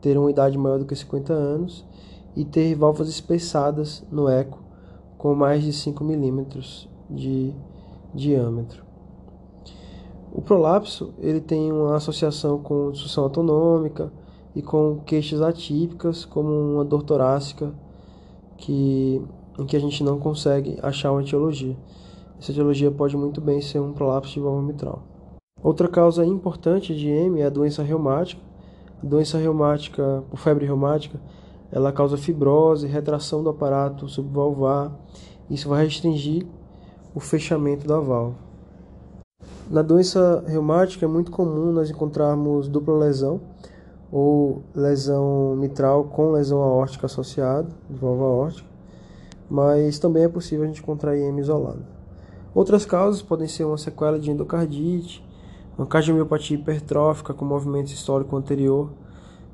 ter 0.00 0.18
uma 0.18 0.30
idade 0.30 0.58
maior 0.58 0.78
do 0.78 0.84
que 0.84 0.96
50 0.96 1.32
anos 1.32 1.86
e 2.34 2.44
ter 2.44 2.74
válvulas 2.74 3.08
espessadas 3.08 4.04
no 4.10 4.28
eco 4.28 4.58
com 5.16 5.34
mais 5.34 5.62
de 5.62 5.72
5 5.72 6.02
milímetros 6.02 6.88
de 7.08 7.54
diâmetro. 8.12 8.84
O 10.32 10.40
prolapso 10.40 11.12
ele 11.18 11.40
tem 11.40 11.70
uma 11.70 11.96
associação 11.96 12.58
com 12.58 12.90
disfunção 12.90 13.24
autonômica 13.24 14.12
e 14.54 14.62
com 14.62 15.00
queixas 15.04 15.42
atípicas, 15.42 16.24
como 16.24 16.50
uma 16.50 16.84
dor 16.84 17.02
torácica, 17.02 17.72
que, 18.56 19.22
em 19.58 19.66
que 19.66 19.76
a 19.76 19.80
gente 19.80 20.02
não 20.02 20.18
consegue 20.18 20.78
achar 20.82 21.12
uma 21.12 21.22
etiologia. 21.22 21.76
Essa 22.40 22.50
etiologia 22.50 22.90
pode 22.90 23.16
muito 23.16 23.40
bem 23.40 23.60
ser 23.60 23.80
um 23.80 23.92
prolapso 23.92 24.32
de 24.32 24.40
válvula 24.40 24.66
mitral. 24.66 25.02
Outra 25.62 25.88
causa 25.88 26.24
importante 26.24 26.94
de 26.94 27.08
M 27.08 27.40
é 27.40 27.46
a 27.46 27.50
doença 27.50 27.82
reumática. 27.82 28.40
A 29.02 29.06
doença 29.06 29.36
reumática, 29.36 30.24
por 30.30 30.38
febre 30.38 30.64
reumática, 30.64 31.20
ela 31.70 31.92
causa 31.92 32.16
fibrose, 32.16 32.86
retração 32.86 33.42
do 33.42 33.50
aparato 33.50 34.08
subvalvar. 34.08 34.90
Isso 35.50 35.68
vai 35.68 35.84
restringir 35.84 36.46
o 37.14 37.20
fechamento 37.20 37.86
da 37.86 37.98
válvula. 37.98 38.36
Na 39.70 39.82
doença 39.82 40.42
reumática 40.46 41.04
é 41.04 41.08
muito 41.08 41.30
comum 41.30 41.72
nós 41.72 41.90
encontrarmos 41.90 42.66
dupla 42.66 42.96
lesão 42.96 43.40
ou 44.10 44.62
lesão 44.74 45.54
mitral 45.56 46.04
com 46.04 46.32
lesão 46.32 46.60
aórtica 46.60 47.06
associada, 47.06 47.68
de 47.88 47.96
válvula 47.96 48.30
aórtica, 48.30 48.68
mas 49.48 49.98
também 49.98 50.24
é 50.24 50.28
possível 50.28 50.64
a 50.64 50.66
gente 50.66 50.80
encontrar 50.80 51.16
IM 51.16 51.38
isolado. 51.38 51.84
Outras 52.52 52.84
causas 52.84 53.22
podem 53.22 53.46
ser 53.46 53.64
uma 53.64 53.78
sequela 53.78 54.18
de 54.18 54.30
endocardite, 54.30 55.24
uma 55.80 55.86
cardiomiopatia 55.86 56.58
hipertrófica 56.58 57.32
com 57.32 57.42
movimento 57.42 57.86
histórico 57.86 58.36
anterior 58.36 58.90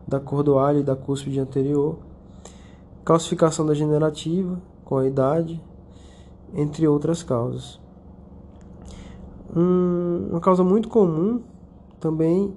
da 0.09 0.19
cordoalha 0.19 0.81
e 0.81 0.83
da 0.83 0.97
cúspide 0.97 1.39
anterior, 1.39 1.99
calcificação 3.05 3.65
degenerativa 3.65 4.61
com 4.85 4.97
a 4.97 5.07
idade, 5.07 5.63
entre 6.53 6.89
outras 6.89 7.23
causas. 7.23 7.81
Um, 9.55 10.27
uma 10.33 10.41
causa 10.41 10.65
muito 10.65 10.89
comum 10.89 11.45
também 12.01 12.57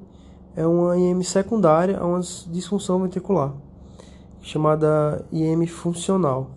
é 0.55 0.65
uma 0.65 0.97
IM 0.97 1.21
secundária 1.21 1.99
a 1.99 2.07
uma 2.07 2.21
disfunção 2.47 2.99
ventricular, 3.03 3.53
chamada 4.41 5.23
IM 5.31 5.67
funcional. 5.67 6.49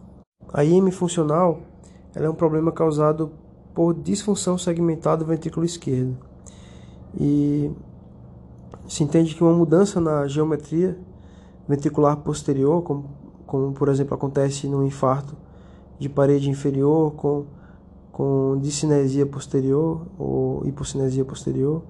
A 0.50 0.64
IM 0.64 0.90
funcional 0.90 1.60
é 2.14 2.26
um 2.26 2.34
problema 2.34 2.72
causado 2.72 3.32
por 3.74 3.92
disfunção 3.92 4.56
segmentada 4.56 5.22
do 5.22 5.28
ventrículo 5.28 5.66
esquerdo. 5.66 6.31
E 7.18 7.70
se 8.88 9.04
entende 9.04 9.34
que 9.34 9.42
uma 9.42 9.52
mudança 9.52 10.00
na 10.00 10.26
geometria 10.26 10.98
ventricular 11.68 12.16
posterior, 12.16 12.82
como, 12.82 13.04
como 13.46 13.72
por 13.72 13.88
exemplo 13.88 14.14
acontece 14.14 14.66
no 14.66 14.84
infarto 14.84 15.36
de 15.98 16.08
parede 16.08 16.50
inferior 16.50 17.12
com 17.12 17.44
com 18.12 18.58
discinesia 18.60 19.24
posterior 19.24 20.06
ou 20.18 20.62
hipocinesia 20.66 21.24
posterior, 21.24 21.82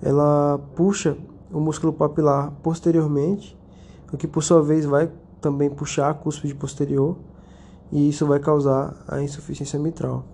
ela 0.00 0.58
puxa 0.76 1.16
o 1.52 1.58
músculo 1.60 1.92
papilar 1.92 2.52
posteriormente, 2.62 3.58
o 4.12 4.16
que 4.16 4.28
por 4.28 4.42
sua 4.42 4.62
vez 4.62 4.86
vai 4.86 5.10
também 5.40 5.68
puxar 5.68 6.10
a 6.10 6.14
cúspide 6.14 6.54
posterior 6.54 7.16
e 7.90 8.08
isso 8.08 8.24
vai 8.24 8.38
causar 8.38 8.94
a 9.08 9.20
insuficiência 9.20 9.78
mitral. 9.78 10.24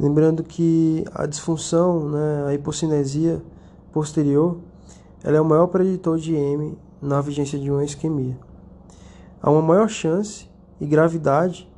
Lembrando 0.00 0.42
que 0.42 1.04
a 1.12 1.26
disfunção, 1.26 2.08
né, 2.08 2.46
a 2.48 2.54
hipocinesia 2.54 3.42
posterior, 3.92 4.56
ela 5.22 5.36
é 5.36 5.40
o 5.42 5.44
maior 5.44 5.66
preditor 5.66 6.16
de 6.16 6.34
M 6.34 6.78
na 7.02 7.20
vigência 7.20 7.58
de 7.58 7.70
uma 7.70 7.84
isquemia. 7.84 8.34
Há 9.42 9.50
uma 9.50 9.60
maior 9.60 9.90
chance 9.90 10.48
e 10.80 10.86
gravidade 10.86 11.70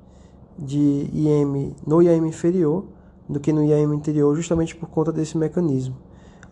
de 0.57 1.11
IM 1.13 1.75
no 1.85 2.01
IAM 2.01 2.25
inferior 2.25 2.85
do 3.29 3.41
que 3.41 3.53
no 3.53 3.65
IAM 3.65 3.93
interior, 3.93 4.37
justamente 4.37 4.77
por 4.77 4.89
conta 4.89 5.11
desse 5.11 5.37
mecanismo, 5.37 5.97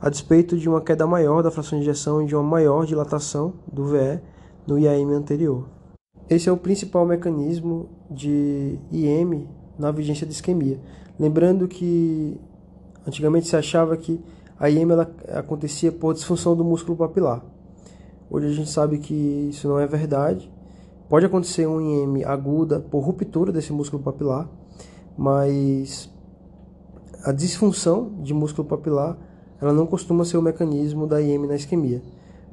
a 0.00 0.10
despeito 0.10 0.58
de 0.58 0.68
uma 0.68 0.80
queda 0.80 1.06
maior 1.06 1.40
da 1.40 1.52
fração 1.52 1.78
de 1.78 1.84
injeção 1.84 2.20
e 2.20 2.26
de 2.26 2.34
uma 2.34 2.42
maior 2.42 2.84
dilatação 2.84 3.54
do 3.72 3.84
VE 3.84 4.20
no 4.66 4.76
IAM 4.76 5.12
anterior. 5.12 5.68
Esse 6.28 6.48
é 6.48 6.52
o 6.52 6.56
principal 6.56 7.06
mecanismo 7.06 7.88
de 8.10 8.76
IM 8.90 9.46
na 9.78 9.92
vigência 9.92 10.26
de 10.26 10.32
isquemia. 10.32 10.80
Lembrando 11.20 11.68
que 11.68 12.40
antigamente 13.06 13.46
se 13.46 13.54
achava 13.54 13.96
que 13.96 14.20
a 14.58 14.68
IM 14.68 14.90
ela 14.90 15.08
acontecia 15.34 15.92
por 15.92 16.14
disfunção 16.14 16.56
do 16.56 16.64
músculo 16.64 16.96
papilar. 16.96 17.44
Hoje 18.28 18.46
a 18.46 18.52
gente 18.52 18.70
sabe 18.70 18.98
que 18.98 19.14
isso 19.50 19.68
não 19.68 19.78
é 19.78 19.86
verdade 19.86 20.50
Pode 21.10 21.26
acontecer 21.26 21.66
um 21.66 21.80
IM 21.80 22.22
aguda 22.22 22.78
por 22.78 23.00
ruptura 23.00 23.50
desse 23.50 23.72
músculo 23.72 24.00
papilar, 24.00 24.48
mas 25.18 26.08
a 27.24 27.32
disfunção 27.32 28.12
de 28.22 28.32
músculo 28.32 28.68
papilar 28.68 29.18
ela 29.60 29.72
não 29.72 29.88
costuma 29.88 30.24
ser 30.24 30.36
o 30.36 30.42
mecanismo 30.42 31.08
da 31.08 31.20
IM 31.20 31.48
na 31.48 31.56
isquemia, 31.56 32.00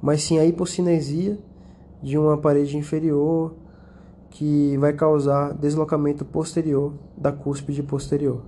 mas 0.01 0.23
sim 0.23 0.39
a 0.39 0.45
hipocinesia 0.45 1.37
de 2.01 2.17
uma 2.17 2.35
parede 2.35 2.75
inferior 2.77 3.53
que 4.31 4.75
vai 4.77 4.91
causar 4.91 5.53
deslocamento 5.53 6.25
posterior 6.25 6.93
da 7.15 7.31
cúspide 7.31 7.83
posterior. 7.83 8.41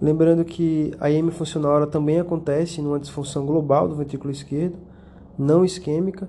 Lembrando 0.00 0.44
que 0.44 0.92
a 1.00 1.10
IM 1.10 1.30
funcional 1.30 1.86
também 1.86 2.20
acontece 2.20 2.82
numa 2.82 3.00
disfunção 3.00 3.46
global 3.46 3.88
do 3.88 3.96
ventrículo 3.96 4.30
esquerdo, 4.30 4.76
não 5.38 5.64
isquêmica, 5.64 6.28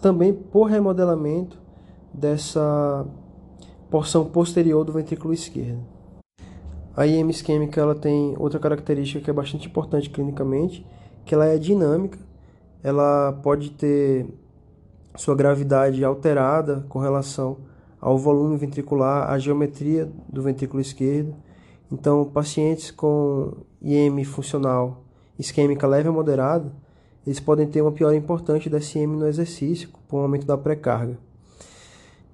também 0.00 0.34
por 0.34 0.64
remodelamento 0.64 1.58
dessa 2.12 3.06
porção 3.90 4.24
posterior 4.26 4.84
do 4.84 4.92
ventrículo 4.92 5.32
esquerdo. 5.32 5.80
A 6.94 7.06
IM 7.06 7.28
isquêmica 7.28 7.80
ela 7.80 7.94
tem 7.94 8.34
outra 8.38 8.58
característica 8.58 9.20
que 9.20 9.30
é 9.30 9.32
bastante 9.32 9.66
importante 9.66 10.10
clinicamente, 10.10 10.86
que 11.24 11.34
ela 11.34 11.46
é 11.46 11.58
dinâmica, 11.58 12.18
ela 12.82 13.32
pode 13.42 13.70
ter 13.70 14.26
sua 15.14 15.34
gravidade 15.34 16.04
alterada 16.04 16.84
com 16.88 16.98
relação 16.98 17.58
ao 18.00 18.18
volume 18.18 18.56
ventricular, 18.56 19.30
à 19.30 19.38
geometria 19.38 20.10
do 20.28 20.42
ventrículo 20.42 20.80
esquerdo. 20.80 21.34
Então, 21.90 22.24
pacientes 22.24 22.90
com 22.90 23.52
IM 23.80 24.24
funcional 24.24 25.04
isquêmica 25.38 25.86
leve 25.86 26.08
a 26.08 26.12
moderada, 26.12 26.72
eles 27.26 27.40
podem 27.40 27.66
ter 27.66 27.82
uma 27.82 27.92
piora 27.92 28.16
importante 28.16 28.68
da 28.68 28.80
SM 28.80 29.06
no 29.06 29.26
exercício, 29.26 29.88
com 30.08 30.18
aumento 30.18 30.46
da 30.46 30.56
pré-carga 30.56 31.18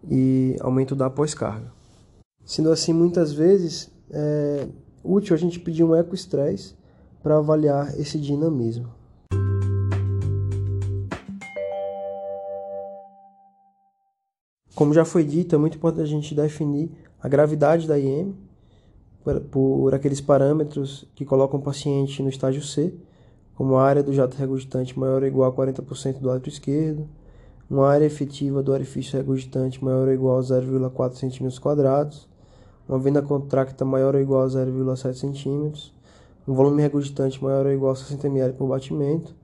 e 0.09 0.57
aumento 0.61 0.95
da 0.95 1.09
pós-carga. 1.09 1.73
Sendo 2.45 2.71
assim, 2.71 2.93
muitas 2.93 3.33
vezes 3.33 3.91
é 4.11 4.69
útil 5.03 5.35
a 5.35 5.39
gente 5.39 5.59
pedir 5.59 5.85
um 5.85 5.97
ecoestresse 5.97 6.75
para 7.23 7.39
avaliar 7.39 7.99
esse 7.99 8.19
dinamismo. 8.19 8.89
Como 14.75 14.93
já 14.93 15.05
foi 15.05 15.23
dito, 15.23 15.55
é 15.55 15.59
muito 15.59 15.77
importante 15.77 16.03
a 16.03 16.07
gente 16.07 16.35
definir 16.35 16.91
a 17.21 17.29
gravidade 17.29 17.87
da 17.87 17.99
IM 17.99 18.35
por, 19.51 19.95
aqueles 19.95 20.21
parâmetros 20.21 21.07
que 21.15 21.25
colocam 21.25 21.61
o 21.61 21.63
paciente 21.63 22.23
no 22.23 22.29
estágio 22.29 22.63
C, 22.63 22.95
como 23.55 23.77
a 23.77 23.85
área 23.85 24.03
do 24.03 24.13
jato 24.13 24.37
regurgitante 24.37 24.99
maior 24.99 25.23
ou 25.23 25.29
igual 25.29 25.51
a 25.51 25.55
40% 25.55 26.19
do 26.19 26.31
átrio 26.31 26.51
esquerdo, 26.51 27.09
uma 27.71 27.89
área 27.89 28.05
efetiva 28.05 28.63
do 28.63 28.73
orifício 28.73 29.17
regurgitante 29.17 29.83
maior 29.83 30.09
ou 30.09 30.15
igual 30.15 30.39
a 30.39 30.43
0,4 30.43 31.15
cm, 31.15 32.27
uma 32.89 32.99
vena 32.99 33.23
contracta 33.23 33.85
maior 33.85 34.15
ou 34.15 34.21
igual 34.21 34.43
a 34.43 34.47
0,7 34.47 35.15
cm, 35.15 35.93
um 36.47 36.55
volume 36.55 36.83
regurgitante 36.83 37.43
maior 37.43 37.67
ou 37.67 37.73
igual 37.73 37.93
a 37.93 37.97
60 37.97 38.27
ml 38.27 38.55
por 38.55 38.67
batimento 38.67 39.35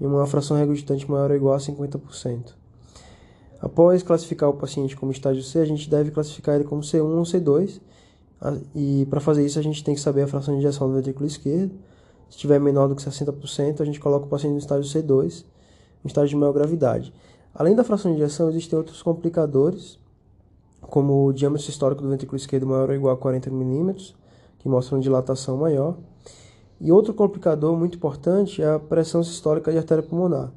e 0.00 0.06
uma 0.06 0.26
fração 0.26 0.56
regurgitante 0.56 1.10
maior 1.10 1.30
ou 1.30 1.36
igual 1.36 1.54
a 1.54 1.58
50%. 1.58 2.54
Após 3.60 4.02
classificar 4.02 4.48
o 4.48 4.54
paciente 4.54 4.96
como 4.96 5.12
estágio 5.12 5.42
C, 5.42 5.58
a 5.58 5.64
gente 5.66 5.90
deve 5.90 6.10
classificar 6.10 6.54
ele 6.54 6.64
como 6.64 6.80
C1 6.80 7.02
ou 7.02 7.22
C2, 7.24 7.80
e 8.74 9.06
para 9.10 9.20
fazer 9.20 9.44
isso 9.44 9.58
a 9.58 9.62
gente 9.62 9.84
tem 9.84 9.94
que 9.94 10.00
saber 10.00 10.22
a 10.22 10.26
fração 10.26 10.54
de 10.54 10.60
injeção 10.60 10.88
do 10.88 10.94
ventrículo 10.94 11.26
esquerdo. 11.26 11.72
Se 12.28 12.36
estiver 12.36 12.58
menor 12.58 12.88
do 12.88 12.94
que 12.94 13.02
60%, 13.02 13.80
a 13.80 13.84
gente 13.84 14.00
coloca 14.00 14.26
o 14.26 14.28
paciente 14.28 14.52
no 14.52 14.58
estágio 14.58 14.90
C2, 14.90 15.44
no 16.02 16.08
estágio 16.08 16.30
de 16.30 16.36
maior 16.36 16.52
gravidade. 16.52 17.12
Além 17.54 17.74
da 17.74 17.84
fração 17.84 18.10
de 18.10 18.16
injeção, 18.16 18.48
existem 18.48 18.78
outros 18.78 19.02
complicadores, 19.02 19.98
como 20.80 21.26
o 21.26 21.32
diâmetro 21.32 21.68
histórico 21.68 22.02
do 22.02 22.08
ventrículo 22.08 22.36
esquerdo 22.36 22.66
maior 22.66 22.88
ou 22.88 22.94
igual 22.94 23.14
a 23.14 23.16
40 23.16 23.50
milímetros, 23.50 24.16
que 24.58 24.68
mostram 24.68 25.00
dilatação 25.00 25.56
maior. 25.56 25.96
E 26.80 26.90
outro 26.90 27.12
complicador 27.12 27.76
muito 27.76 27.96
importante 27.96 28.62
é 28.62 28.74
a 28.74 28.78
pressão 28.78 29.22
sistólica 29.22 29.70
de 29.70 29.78
artéria 29.78 30.02
pulmonar. 30.02 30.50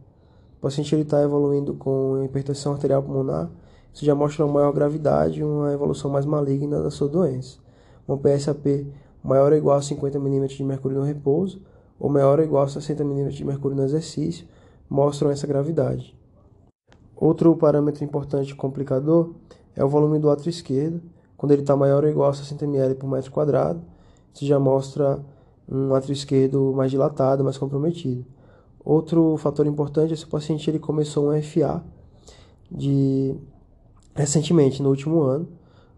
O 0.57 0.61
paciente 0.61 0.95
está 0.95 1.21
evoluindo 1.21 1.73
com 1.73 2.23
hipertensão 2.23 2.71
arterial 2.71 3.03
pulmonar, 3.03 3.49
isso 3.93 4.05
já 4.05 4.15
mostra 4.15 4.45
uma 4.45 4.53
maior 4.53 4.71
gravidade 4.71 5.41
e 5.41 5.43
uma 5.43 5.73
evolução 5.73 6.09
mais 6.09 6.25
maligna 6.25 6.81
da 6.81 6.89
sua 6.89 7.07
doença. 7.07 7.57
Uma 8.07 8.17
PSAP 8.17 8.87
maior 9.23 9.51
ou 9.51 9.57
igual 9.57 9.77
a 9.77 9.81
50 9.81 10.19
mm 10.19 10.47
de 10.47 10.63
mercúrio 10.63 10.99
no 10.99 11.05
repouso 11.05 11.61
ou 11.99 12.09
maior 12.09 12.39
ou 12.39 12.45
igual 12.45 12.63
a 12.63 12.67
60 12.67 13.03
mm 13.03 13.29
de 13.29 13.45
mercúrio 13.45 13.77
no 13.77 13.83
exercício 13.83 14.45
mostram 14.89 15.31
essa 15.31 15.47
gravidade. 15.47 16.17
Outro 17.15 17.55
parâmetro 17.55 18.03
importante 18.03 18.53
complicador 18.53 19.33
é 19.75 19.83
o 19.83 19.87
volume 19.87 20.19
do 20.19 20.29
átrio 20.29 20.49
esquerdo, 20.49 21.01
quando 21.37 21.51
ele 21.51 21.61
está 21.61 21.75
maior 21.75 22.03
ou 22.03 22.09
igual 22.09 22.29
a 22.29 22.33
60 22.33 22.65
ml 22.65 22.95
por 22.95 23.09
metro 23.09 23.31
quadrado, 23.31 23.81
isso 24.33 24.45
já 24.45 24.59
mostra 24.59 25.19
um 25.69 25.93
átrio 25.95 26.13
esquerdo 26.13 26.73
mais 26.75 26.91
dilatado, 26.91 27.43
mais 27.43 27.57
comprometido. 27.57 28.25
Outro 28.83 29.37
fator 29.37 29.65
importante 29.65 30.13
é 30.13 30.15
se 30.15 30.25
o 30.25 30.27
paciente 30.27 30.69
ele 30.69 30.79
começou 30.79 31.31
um 31.31 31.41
FA 31.41 31.83
de 32.69 33.35
recentemente, 34.15 34.81
no 34.83 34.89
último 34.89 35.21
ano, 35.21 35.47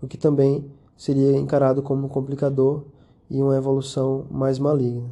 o 0.01 0.07
que 0.07 0.17
também 0.17 0.65
seria 0.95 1.37
encarado 1.37 1.81
como 1.81 2.05
um 2.05 2.09
complicador 2.09 2.83
e 3.29 3.41
uma 3.41 3.55
evolução 3.55 4.25
mais 4.29 4.59
maligna. 4.59 5.09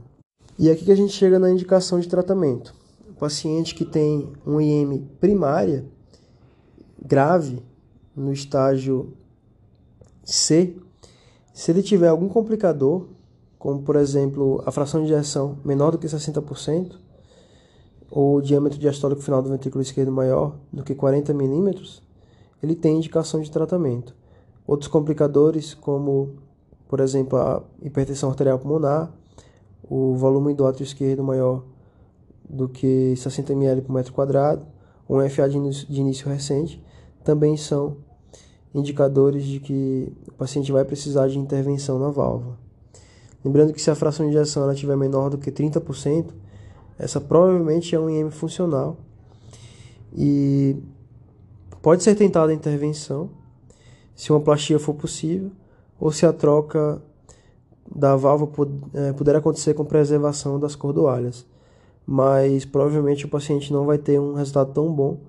E 0.58 0.70
aqui 0.70 0.86
que 0.86 0.92
a 0.92 0.96
gente 0.96 1.14
chega 1.14 1.40
na 1.40 1.50
indicação 1.50 2.00
de 2.00 2.08
tratamento. 2.08 2.76
O 3.10 3.14
paciente 3.14 3.74
que 3.74 3.86
tem 3.86 4.32
um 4.46 4.62
IM 4.62 5.08
primária 5.20 5.86
grave 7.04 7.64
no 8.16 8.32
estágio 8.32 9.14
C, 10.24 10.76
se 11.54 11.72
ele 11.72 11.82
tiver 11.82 12.08
algum 12.08 12.30
complicador, 12.30 13.08
como 13.58 13.82
por 13.82 13.96
exemplo 13.96 14.62
a 14.66 14.72
fração 14.72 15.02
de 15.02 15.08
injeção 15.08 15.58
menor 15.64 15.92
do 15.92 15.98
que 15.98 16.08
60%, 16.08 16.98
ou 18.10 18.38
o 18.38 18.42
diâmetro 18.42 18.78
diastólico 18.78 19.22
final 19.22 19.42
do 19.42 19.50
ventrículo 19.50 19.82
esquerdo 19.82 20.12
maior 20.12 20.56
do 20.72 20.84
que 20.84 20.94
40 20.94 21.34
milímetros, 21.34 22.04
ele 22.62 22.76
tem 22.76 22.98
indicação 22.98 23.42
de 23.42 23.50
tratamento. 23.50 24.16
Outros 24.66 24.88
complicadores, 24.88 25.74
como 25.74 26.36
por 26.88 27.00
exemplo 27.00 27.38
a 27.40 27.64
hipertensão 27.82 28.30
arterial 28.30 28.60
pulmonar, 28.60 29.12
o 29.84 30.16
volume 30.16 30.54
do 30.54 30.66
átrio 30.66 30.84
esquerdo 30.84 31.24
maior 31.24 31.64
do 32.48 32.70
que 32.70 33.16
60 33.16 33.52
ml 33.54 33.82
por 33.82 33.94
metro 33.94 34.14
quadrado, 34.14 34.66
um 35.10 35.28
FA 35.30 35.50
de 35.50 36.00
início 36.00 36.30
recente, 36.30 36.82
também 37.24 37.58
são 37.58 37.98
indicadores 38.74 39.44
de 39.44 39.60
que 39.60 40.12
o 40.28 40.34
paciente 40.34 40.72
vai 40.72 40.86
precisar 40.86 41.28
de 41.28 41.38
intervenção 41.38 42.00
na 42.00 42.10
válvula. 42.10 42.58
Lembrando 43.44 43.74
que 43.74 43.82
se 43.82 43.92
a 43.92 43.96
fração 43.96 44.26
de 44.26 44.32
injeção 44.32 44.64
ela 44.64 44.74
estiver 44.74 44.96
menor 44.96 45.30
do 45.30 45.38
que 45.38 45.52
30%, 45.52 46.28
essa 46.98 47.20
provavelmente 47.20 47.94
é 47.96 48.00
um 48.00 48.10
IM 48.10 48.30
funcional 48.30 48.98
e 50.16 50.78
pode 51.82 52.04
ser 52.04 52.16
tentada 52.16 52.52
a 52.52 52.56
intervenção 52.56 53.30
se 54.16 54.32
uma 54.32 54.40
plastia 54.40 54.80
for 54.80 54.94
possível 54.94 55.52
ou 56.00 56.12
se 56.12 56.26
a 56.26 56.34
troca 56.34 57.02
da 57.94 58.16
válvula 58.16 58.52
eh, 58.94 59.14
puder 59.14 59.36
acontecer 59.36 59.74
com 59.74 59.86
preservação 59.86 60.60
das 60.60 60.76
cordoalhas. 60.76 61.46
Mas 62.06 62.66
provavelmente 62.66 63.26
o 63.26 63.30
paciente 63.30 63.72
não 63.72 63.86
vai 63.86 63.98
ter 63.98 64.20
um 64.20 64.34
resultado 64.34 64.74
tão 64.74 64.92
bom 64.92 65.20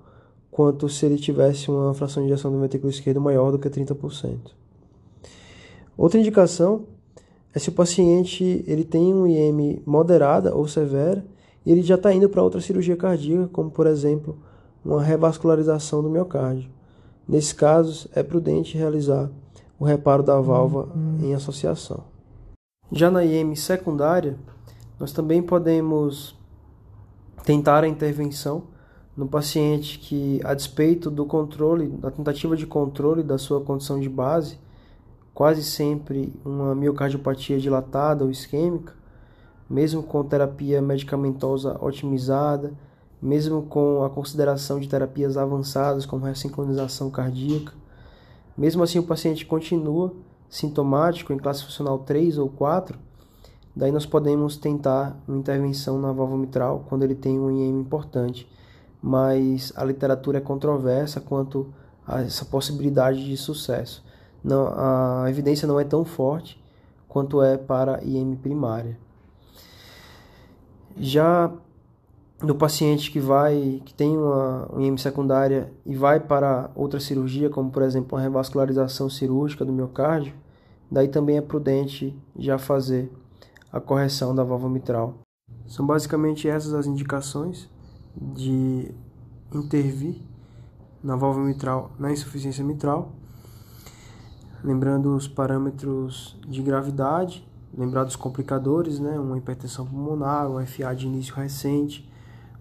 quanto 0.51 0.87
se 0.89 1.05
ele 1.05 1.17
tivesse 1.17 1.69
uma 1.69 1.93
fração 1.93 2.23
de 2.23 2.29
injeção 2.29 2.51
do 2.51 2.59
ventrículo 2.59 2.91
esquerdo 2.91 3.21
maior 3.21 3.51
do 3.51 3.59
que 3.59 3.69
30%. 3.69 4.51
Outra 5.97 6.19
indicação 6.19 6.83
é 7.53 7.59
se 7.59 7.69
o 7.69 7.71
paciente 7.71 8.63
ele 8.67 8.83
tem 8.83 9.13
um 9.13 9.25
IM 9.25 9.81
moderada 9.85 10.53
ou 10.53 10.67
severa 10.67 11.25
e 11.65 11.71
ele 11.71 11.81
já 11.81 11.95
está 11.95 12.13
indo 12.13 12.27
para 12.29 12.43
outra 12.43 12.59
cirurgia 12.59 12.97
cardíaca, 12.97 13.47
como 13.47 13.71
por 13.71 13.87
exemplo 13.87 14.37
uma 14.83 15.01
revascularização 15.01 16.03
do 16.03 16.09
miocárdio. 16.09 16.74
Nesses 17.27 17.53
casos, 17.53 18.07
é 18.13 18.21
prudente 18.21 18.77
realizar 18.77 19.29
o 19.79 19.85
reparo 19.85 20.23
da 20.23 20.39
válvula 20.39 20.89
em 21.21 21.33
associação. 21.33 22.03
Já 22.91 23.09
na 23.09 23.25
IM 23.25 23.55
secundária, 23.55 24.37
nós 24.99 25.11
também 25.11 25.41
podemos 25.41 26.37
tentar 27.43 27.83
a 27.83 27.87
intervenção 27.87 28.63
no 29.17 29.27
paciente 29.27 29.97
que, 29.97 30.39
a 30.43 30.53
despeito 30.53 31.09
do 31.09 31.25
controle, 31.25 31.87
da 31.87 32.11
tentativa 32.11 32.55
de 32.55 32.67
controle 32.67 33.23
da 33.23 33.37
sua 33.37 33.61
condição 33.61 33.99
de 33.99 34.09
base, 34.09 34.59
quase 35.33 35.63
sempre 35.63 36.33
uma 36.43 36.75
miocardiopatia 36.75 37.59
dilatada 37.59 38.23
ou 38.23 38.29
isquêmica, 38.29 38.93
mesmo 39.69 40.03
com 40.03 40.23
terapia 40.23 40.81
medicamentosa 40.81 41.77
otimizada, 41.83 42.73
mesmo 43.21 43.63
com 43.63 44.03
a 44.03 44.09
consideração 44.09 44.79
de 44.79 44.87
terapias 44.87 45.37
avançadas 45.37 46.05
como 46.05 46.25
ressincronização 46.25 47.09
cardíaca, 47.09 47.73
mesmo 48.57 48.83
assim 48.83 48.99
o 48.99 49.03
paciente 49.03 49.45
continua 49.45 50.13
sintomático 50.49 51.33
em 51.33 51.37
classe 51.37 51.63
funcional 51.63 51.99
3 51.99 52.37
ou 52.37 52.49
4, 52.49 52.97
daí 53.75 53.91
nós 53.91 54.05
podemos 54.05 54.57
tentar 54.57 55.17
uma 55.27 55.37
intervenção 55.37 55.99
na 55.99 56.11
válvula 56.11 56.39
mitral 56.39 56.85
quando 56.87 57.03
ele 57.03 57.15
tem 57.15 57.39
um 57.39 57.51
IEM 57.51 57.79
importante 57.79 58.47
mas 59.05 59.71
a 59.75 59.83
literatura 59.83 60.39
é 60.39 60.41
controversa 60.41 61.21
quanto 61.21 61.71
a 62.07 62.21
essa 62.21 62.43
possibilidade 62.43 63.23
de 63.23 63.37
sucesso. 63.37 64.03
Não, 64.43 64.65
a 64.75 65.29
evidência 65.29 65.67
não 65.67 65.79
é 65.79 65.83
tão 65.83 66.03
forte 66.03 66.59
quanto 67.07 67.39
é 67.43 67.55
para 67.55 68.03
IM 68.03 68.35
primária. 68.35 68.97
Já 70.97 71.51
no 72.41 72.55
paciente 72.55 73.11
que 73.11 73.19
vai, 73.19 73.81
que 73.85 73.93
tem 73.93 74.17
uma, 74.17 74.65
uma 74.65 74.83
IM 74.83 74.97
secundária 74.97 75.71
e 75.85 75.95
vai 75.95 76.19
para 76.19 76.69
outra 76.75 76.99
cirurgia, 76.99 77.49
como 77.49 77.71
por 77.71 77.81
exemplo 77.81 78.17
a 78.17 78.21
revascularização 78.21 79.09
cirúrgica 79.09 79.63
do 79.63 79.71
miocárdio, 79.71 80.33
daí 80.91 81.07
também 81.07 81.37
é 81.37 81.41
prudente 81.41 82.15
já 82.37 82.57
fazer 82.57 83.11
a 83.71 83.79
correção 83.79 84.35
da 84.35 84.43
válvula 84.43 84.71
mitral. 84.71 85.15
São 85.67 85.85
basicamente 85.85 86.47
essas 86.47 86.73
as 86.73 86.85
indicações 86.85 87.69
de 88.15 88.91
intervir 89.53 90.21
na 91.03 91.15
válvula 91.15 91.45
mitral, 91.45 91.91
na 91.99 92.11
insuficiência 92.11 92.63
mitral. 92.63 93.13
lembrando 94.63 95.15
os 95.15 95.27
parâmetros 95.27 96.35
de 96.47 96.59
gravidade, 96.63 97.47
lembrar 97.77 98.03
dos 98.03 98.15
complicadores, 98.15 98.99
né? 98.99 99.19
uma 99.19 99.37
hipertensão 99.37 99.85
pulmonar, 99.85 100.49
um 100.49 100.65
FA 100.65 100.95
de 100.95 101.05
início 101.05 101.35
recente, 101.35 102.09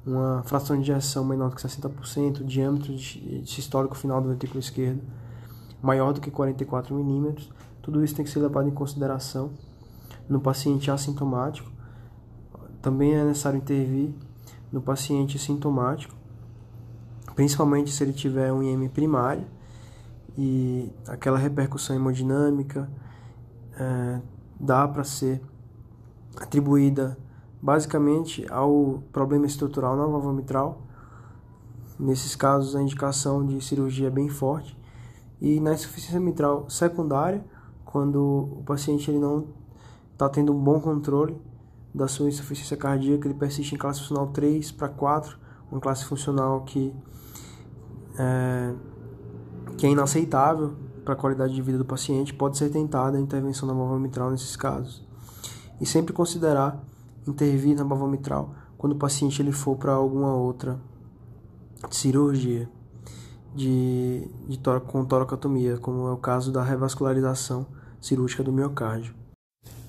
uma 0.06 0.42
fração 0.44 0.76
de 0.76 0.82
injeção 0.82 1.24
menor 1.24 1.50
do 1.50 1.56
que 1.56 1.62
60%, 1.62 2.44
diâmetro 2.44 2.94
sistólico 3.46 3.96
final 3.96 4.20
do 4.20 4.28
ventrículo 4.28 4.60
esquerdo 4.60 5.02
maior 5.84 6.14
do 6.14 6.20
que 6.20 6.30
44 6.30 6.94
milímetros. 6.94 7.50
Tudo 7.82 8.02
isso 8.02 8.14
tem 8.14 8.24
que 8.24 8.30
ser 8.30 8.40
levado 8.40 8.66
em 8.66 8.72
consideração 8.72 9.50
no 10.26 10.40
paciente 10.40 10.90
assintomático. 10.90 11.70
Também 12.80 13.14
é 13.14 13.22
necessário 13.22 13.58
intervir 13.58 14.14
no 14.72 14.80
paciente 14.80 15.38
sintomático, 15.38 16.14
principalmente 17.34 17.90
se 17.90 18.02
ele 18.02 18.14
tiver 18.14 18.52
um 18.52 18.62
IM 18.62 18.88
primário 18.88 19.44
e 20.36 20.90
aquela 21.06 21.38
repercussão 21.38 21.94
hemodinâmica 21.94 22.90
é, 23.78 24.20
dá 24.58 24.88
para 24.88 25.04
ser 25.04 25.40
atribuída 26.36 27.16
basicamente 27.64 28.44
ao 28.50 29.02
problema 29.10 29.46
estrutural 29.46 29.96
na 29.96 30.04
válvula 30.04 30.34
mitral. 30.34 30.82
Nesses 31.98 32.36
casos, 32.36 32.76
a 32.76 32.82
indicação 32.82 33.42
de 33.42 33.58
cirurgia 33.64 34.08
é 34.08 34.10
bem 34.10 34.28
forte. 34.28 34.78
E 35.40 35.58
na 35.60 35.72
insuficiência 35.72 36.20
mitral 36.20 36.68
secundária, 36.68 37.42
quando 37.86 38.50
o 38.58 38.62
paciente 38.66 39.10
ele 39.10 39.18
não 39.18 39.46
está 40.12 40.28
tendo 40.28 40.52
um 40.52 40.62
bom 40.62 40.78
controle 40.78 41.40
da 41.94 42.06
sua 42.06 42.28
insuficiência 42.28 42.76
cardíaca, 42.76 43.26
ele 43.26 43.38
persiste 43.38 43.74
em 43.74 43.78
classe 43.78 44.00
funcional 44.00 44.26
3 44.26 44.70
para 44.72 44.90
4, 44.90 45.38
uma 45.72 45.80
classe 45.80 46.04
funcional 46.04 46.64
que 46.64 46.94
é, 48.18 48.74
que 49.78 49.86
é 49.86 49.90
inaceitável 49.90 50.74
para 51.02 51.14
a 51.14 51.16
qualidade 51.16 51.54
de 51.54 51.62
vida 51.62 51.78
do 51.78 51.84
paciente, 51.86 52.34
pode 52.34 52.58
ser 52.58 52.68
tentada 52.68 53.16
a 53.16 53.20
intervenção 53.20 53.66
da 53.66 53.72
válvula 53.72 54.00
mitral 54.00 54.30
nesses 54.30 54.54
casos. 54.54 55.02
E 55.80 55.86
sempre 55.86 56.12
considerar 56.12 56.84
intervir 57.26 57.76
na 57.76 57.84
mitral 58.06 58.54
quando 58.76 58.92
o 58.92 58.98
paciente 58.98 59.40
ele 59.40 59.52
for 59.52 59.76
para 59.76 59.92
alguma 59.92 60.34
outra 60.34 60.78
cirurgia 61.90 62.68
de, 63.54 64.28
de 64.48 64.60
com 64.86 65.04
toracotomia, 65.04 65.78
como 65.78 66.08
é 66.08 66.12
o 66.12 66.16
caso 66.16 66.50
da 66.50 66.62
revascularização 66.62 67.66
cirúrgica 68.00 68.42
do 68.42 68.52
miocárdio. 68.52 69.14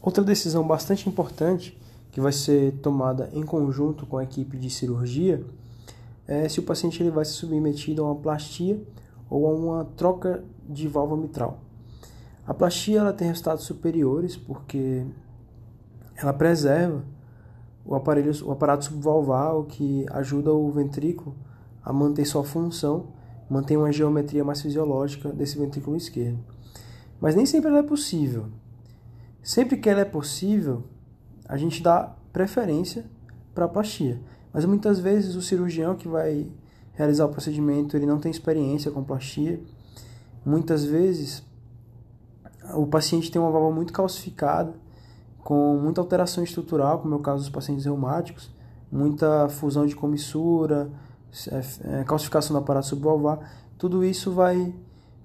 Outra 0.01 0.23
decisão 0.23 0.65
bastante 0.65 1.09
importante 1.09 1.79
que 2.11 2.21
vai 2.21 2.31
ser 2.31 2.73
tomada 2.79 3.29
em 3.33 3.43
conjunto 3.43 4.05
com 4.05 4.17
a 4.17 4.23
equipe 4.23 4.57
de 4.57 4.69
cirurgia 4.69 5.43
é 6.27 6.47
se 6.47 6.59
o 6.59 6.63
paciente 6.63 7.01
ele 7.01 7.11
vai 7.11 7.25
ser 7.25 7.33
submetido 7.33 8.03
a 8.03 8.05
uma 8.05 8.15
plastia 8.15 8.81
ou 9.29 9.47
a 9.47 9.51
uma 9.51 9.85
troca 9.97 10.43
de 10.69 10.87
válvula 10.87 11.21
mitral. 11.21 11.59
A 12.47 12.53
plastia 12.53 12.99
ela 12.99 13.11
tem 13.11 13.27
resultados 13.27 13.65
superiores 13.65 14.37
porque 14.37 15.05
ela 16.15 16.31
preserva 16.31 17.03
o 17.85 17.93
aparelho, 17.93 18.31
o 18.45 18.51
aparato 18.51 18.85
subvalvar, 18.85 19.55
o 19.55 19.63
que 19.63 20.05
ajuda 20.11 20.51
o 20.51 20.71
ventrículo 20.71 21.35
a 21.83 21.93
manter 21.93 22.25
sua 22.25 22.43
função 22.43 23.13
mantém 23.47 23.77
uma 23.77 23.91
geometria 23.91 24.43
mais 24.43 24.61
fisiológica 24.61 25.31
desse 25.31 25.57
ventrículo 25.57 25.95
esquerdo. 25.95 26.39
Mas 27.21 27.35
nem 27.35 27.45
sempre 27.45 27.69
ela 27.69 27.79
é 27.79 27.83
possível. 27.83 28.47
Sempre 29.43 29.77
que 29.77 29.87
ela 29.87 30.01
é 30.01 30.05
possível, 30.05 30.83
a 31.47 31.55
gente 31.55 31.83
dá 31.83 32.15
preferência 32.33 33.05
para 33.53 33.65
a 33.65 33.69
plastia. 33.69 34.19
Mas 34.51 34.65
muitas 34.65 34.99
vezes 34.99 35.35
o 35.35 35.41
cirurgião 35.41 35.95
que 35.95 36.07
vai 36.07 36.49
realizar 36.93 37.25
o 37.25 37.29
procedimento, 37.29 37.95
ele 37.95 38.05
não 38.05 38.19
tem 38.19 38.31
experiência 38.31 38.89
com 38.89 39.03
plastia. 39.03 39.61
Muitas 40.43 40.83
vezes 40.83 41.43
o 42.73 42.87
paciente 42.87 43.29
tem 43.29 43.39
uma 43.39 43.51
válvula 43.51 43.75
muito 43.75 43.93
calcificada, 43.93 44.73
com 45.45 45.77
muita 45.77 46.01
alteração 46.01 46.43
estrutural, 46.43 46.97
como 46.97 47.13
é 47.13 47.17
o 47.17 47.19
caso 47.19 47.43
dos 47.43 47.49
pacientes 47.51 47.85
reumáticos, 47.85 48.49
muita 48.91 49.47
fusão 49.47 49.85
de 49.85 49.95
comissura, 49.95 50.89
é, 51.51 51.99
é, 51.99 52.03
calcificação 52.03 52.55
do 52.55 52.63
aparato 52.63 52.87
subvalvar, 52.87 53.39
tudo 53.77 54.03
isso 54.03 54.31
vai 54.31 54.73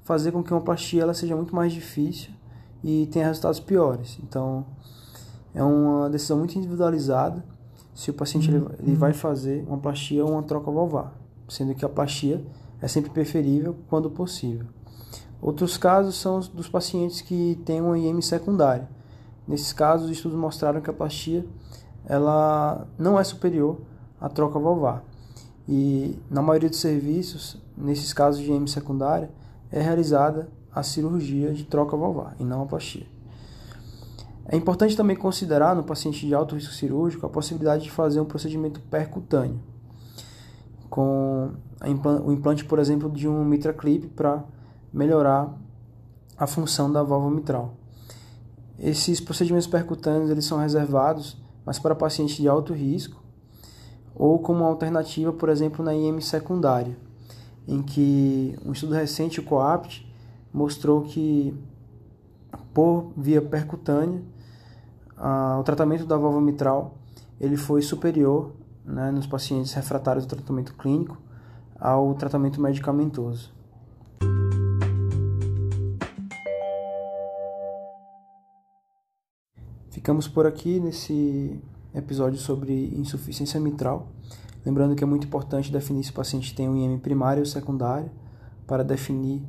fazer 0.03 0.31
com 0.31 0.43
que 0.43 0.53
uma 0.53 0.61
plastia 0.61 1.05
ela 1.05 1.15
seja 1.15 1.35
muito 1.35 1.57
mais 1.57 1.73
difícil 1.73 2.33
e 2.85 3.07
tenha 3.07 3.29
resultados 3.29 3.61
piores. 3.61 4.19
Então, 4.23 4.67
é 5.55 5.63
uma 5.63 6.11
decisão 6.11 6.37
muito 6.37 6.55
individualizada 6.59 7.43
se 7.95 8.11
o 8.11 8.15
paciente 8.15 8.51
ele, 8.51 8.67
ele 8.79 8.97
vai 8.97 9.15
fazer 9.15 9.65
uma 9.67 9.79
plastia 9.79 10.23
ou 10.23 10.33
uma 10.33 10.43
troca 10.43 10.71
valvar, 10.71 11.19
sendo 11.49 11.75
que 11.75 11.83
a 11.83 11.89
plastia 11.89 12.45
é 12.83 12.87
sempre 12.87 13.11
preferível 13.11 13.75
quando 13.89 14.11
possível. 14.11 14.67
Outros 15.41 15.79
casos 15.79 16.17
são 16.17 16.37
os 16.37 16.47
dos 16.47 16.69
pacientes 16.69 17.23
que 17.23 17.59
têm 17.65 17.81
uma 17.81 17.99
IM 17.99 18.21
secundária. 18.21 19.00
Nesses 19.47 19.73
casos, 19.73 20.11
estudos 20.11 20.39
mostraram 20.39 20.81
que 20.81 20.91
a 20.91 20.93
plastia 20.93 21.45
ela 22.07 22.87
não 22.99 23.19
é 23.19 23.25
superior 23.25 23.81
à 24.21 24.29
troca 24.29 24.59
valvar. 24.59 25.05
E 25.69 26.19
na 26.31 26.43
maioria 26.43 26.69
dos 26.69 26.81
serviços, 26.81 27.61
nesses 27.77 28.13
casos 28.13 28.43
de 28.43 28.51
M 28.51 28.67
secundária, 28.69 29.31
é 29.71 29.81
realizada 29.81 30.49
a 30.73 30.83
cirurgia 30.83 31.53
de 31.53 31.65
troca 31.65 31.97
valvar 31.97 32.35
e 32.39 32.45
não 32.45 32.63
a 32.63 32.67
plastia. 32.67 33.07
É 34.47 34.57
importante 34.57 34.97
também 34.97 35.15
considerar 35.15 35.77
no 35.77 35.85
paciente 35.85 36.27
de 36.27 36.35
alto 36.35 36.57
risco 36.57 36.75
cirúrgico 36.75 37.25
a 37.25 37.29
possibilidade 37.29 37.85
de 37.85 37.91
fazer 37.91 38.21
um 38.21 38.25
procedimento 38.25 38.81
percutâneo, 38.81 39.61
com 40.89 41.53
o 42.25 42.33
implante, 42.33 42.65
por 42.65 42.81
exemplo, 42.81 43.09
de 43.09 43.29
um 43.29 43.45
mitra 43.45 43.73
clip 43.73 44.09
para 44.09 44.43
melhorar 44.93 45.57
a 46.37 46.49
função 46.49 46.91
da 46.91 47.03
válvula 47.03 47.33
mitral. 47.33 47.75
Esses 48.81 49.21
procedimentos 49.21 49.67
percutâneos 49.67 50.31
eles 50.31 50.47
são 50.47 50.59
reservados, 50.59 51.37
mas 51.67 51.79
para 51.79 51.95
pacientes 51.95 52.37
de 52.37 52.49
alto 52.49 52.73
risco 52.73 53.23
ou 54.15 54.39
como 54.39 54.65
alternativa, 54.65 55.33
por 55.33 55.49
exemplo, 55.51 55.85
na 55.85 55.95
IM 55.95 56.21
secundária, 56.21 56.97
em 57.69 57.83
que 57.83 58.59
um 58.65 58.73
estudo 58.73 58.95
recente, 58.95 59.39
o 59.39 59.43
COAPT, 59.43 60.07
mostrou 60.53 61.03
que 61.03 61.55
por 62.73 63.13
via 63.17 63.41
percutânea, 63.41 64.23
o 65.59 65.63
tratamento 65.63 66.07
da 66.07 66.17
válvula 66.17 66.43
mitral 66.43 66.95
ele 67.39 67.57
foi 67.57 67.83
superior 67.83 68.53
né, 68.85 69.11
nos 69.11 69.27
pacientes 69.27 69.73
refratários 69.75 70.25
ao 70.25 70.31
tratamento 70.31 70.75
clínico 70.75 71.19
ao 71.79 72.15
tratamento 72.15 72.61
medicamentoso. 72.61 73.51
Ficamos 79.91 80.29
por 80.29 80.47
aqui 80.47 80.79
nesse 80.79 81.61
episódio 81.93 82.39
sobre 82.39 82.95
insuficiência 82.97 83.59
mitral. 83.59 84.07
Lembrando 84.65 84.95
que 84.95 85.03
é 85.03 85.07
muito 85.07 85.27
importante 85.27 85.73
definir 85.73 86.05
se 86.05 86.11
o 86.11 86.15
paciente 86.15 86.55
tem 86.55 86.69
um 86.69 86.77
IM 86.77 86.97
primário 86.97 87.41
ou 87.41 87.47
secundário 87.47 88.09
para 88.69 88.85
definir 88.85 89.43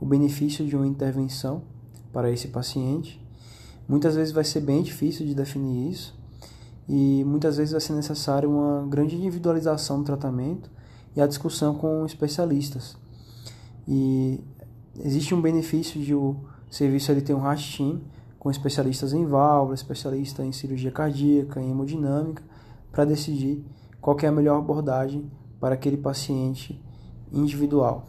o 0.00 0.06
benefício 0.06 0.64
de 0.64 0.76
uma 0.76 0.86
intervenção 0.86 1.64
para 2.12 2.30
esse 2.30 2.46
paciente. 2.48 3.20
Muitas 3.88 4.14
vezes 4.14 4.32
vai 4.32 4.44
ser 4.44 4.60
bem 4.60 4.80
difícil 4.80 5.26
de 5.26 5.34
definir 5.34 5.90
isso 5.90 6.16
e 6.88 7.24
muitas 7.24 7.56
vezes 7.56 7.72
vai 7.72 7.80
ser 7.80 7.94
necessário 7.94 8.48
uma 8.48 8.86
grande 8.86 9.16
individualização 9.16 9.98
do 9.98 10.04
tratamento 10.04 10.70
e 11.16 11.20
a 11.20 11.26
discussão 11.26 11.74
com 11.74 12.06
especialistas. 12.06 12.96
E 13.88 14.38
existe 15.04 15.34
um 15.34 15.42
benefício 15.42 16.00
de 16.00 16.14
o 16.14 16.36
serviço 16.70 17.10
ele 17.10 17.22
ter 17.22 17.34
um 17.34 17.40
RAST 17.40 17.76
team 17.76 18.00
com 18.40 18.50
especialistas 18.50 19.12
em 19.12 19.26
válvula, 19.26 19.74
especialista 19.74 20.42
em 20.42 20.50
cirurgia 20.50 20.90
cardíaca, 20.90 21.60
em 21.60 21.70
hemodinâmica, 21.70 22.42
para 22.90 23.04
decidir 23.04 23.62
qual 24.00 24.16
é 24.22 24.26
a 24.26 24.32
melhor 24.32 24.58
abordagem 24.58 25.30
para 25.60 25.74
aquele 25.74 25.98
paciente 25.98 26.82
individual. 27.30 28.06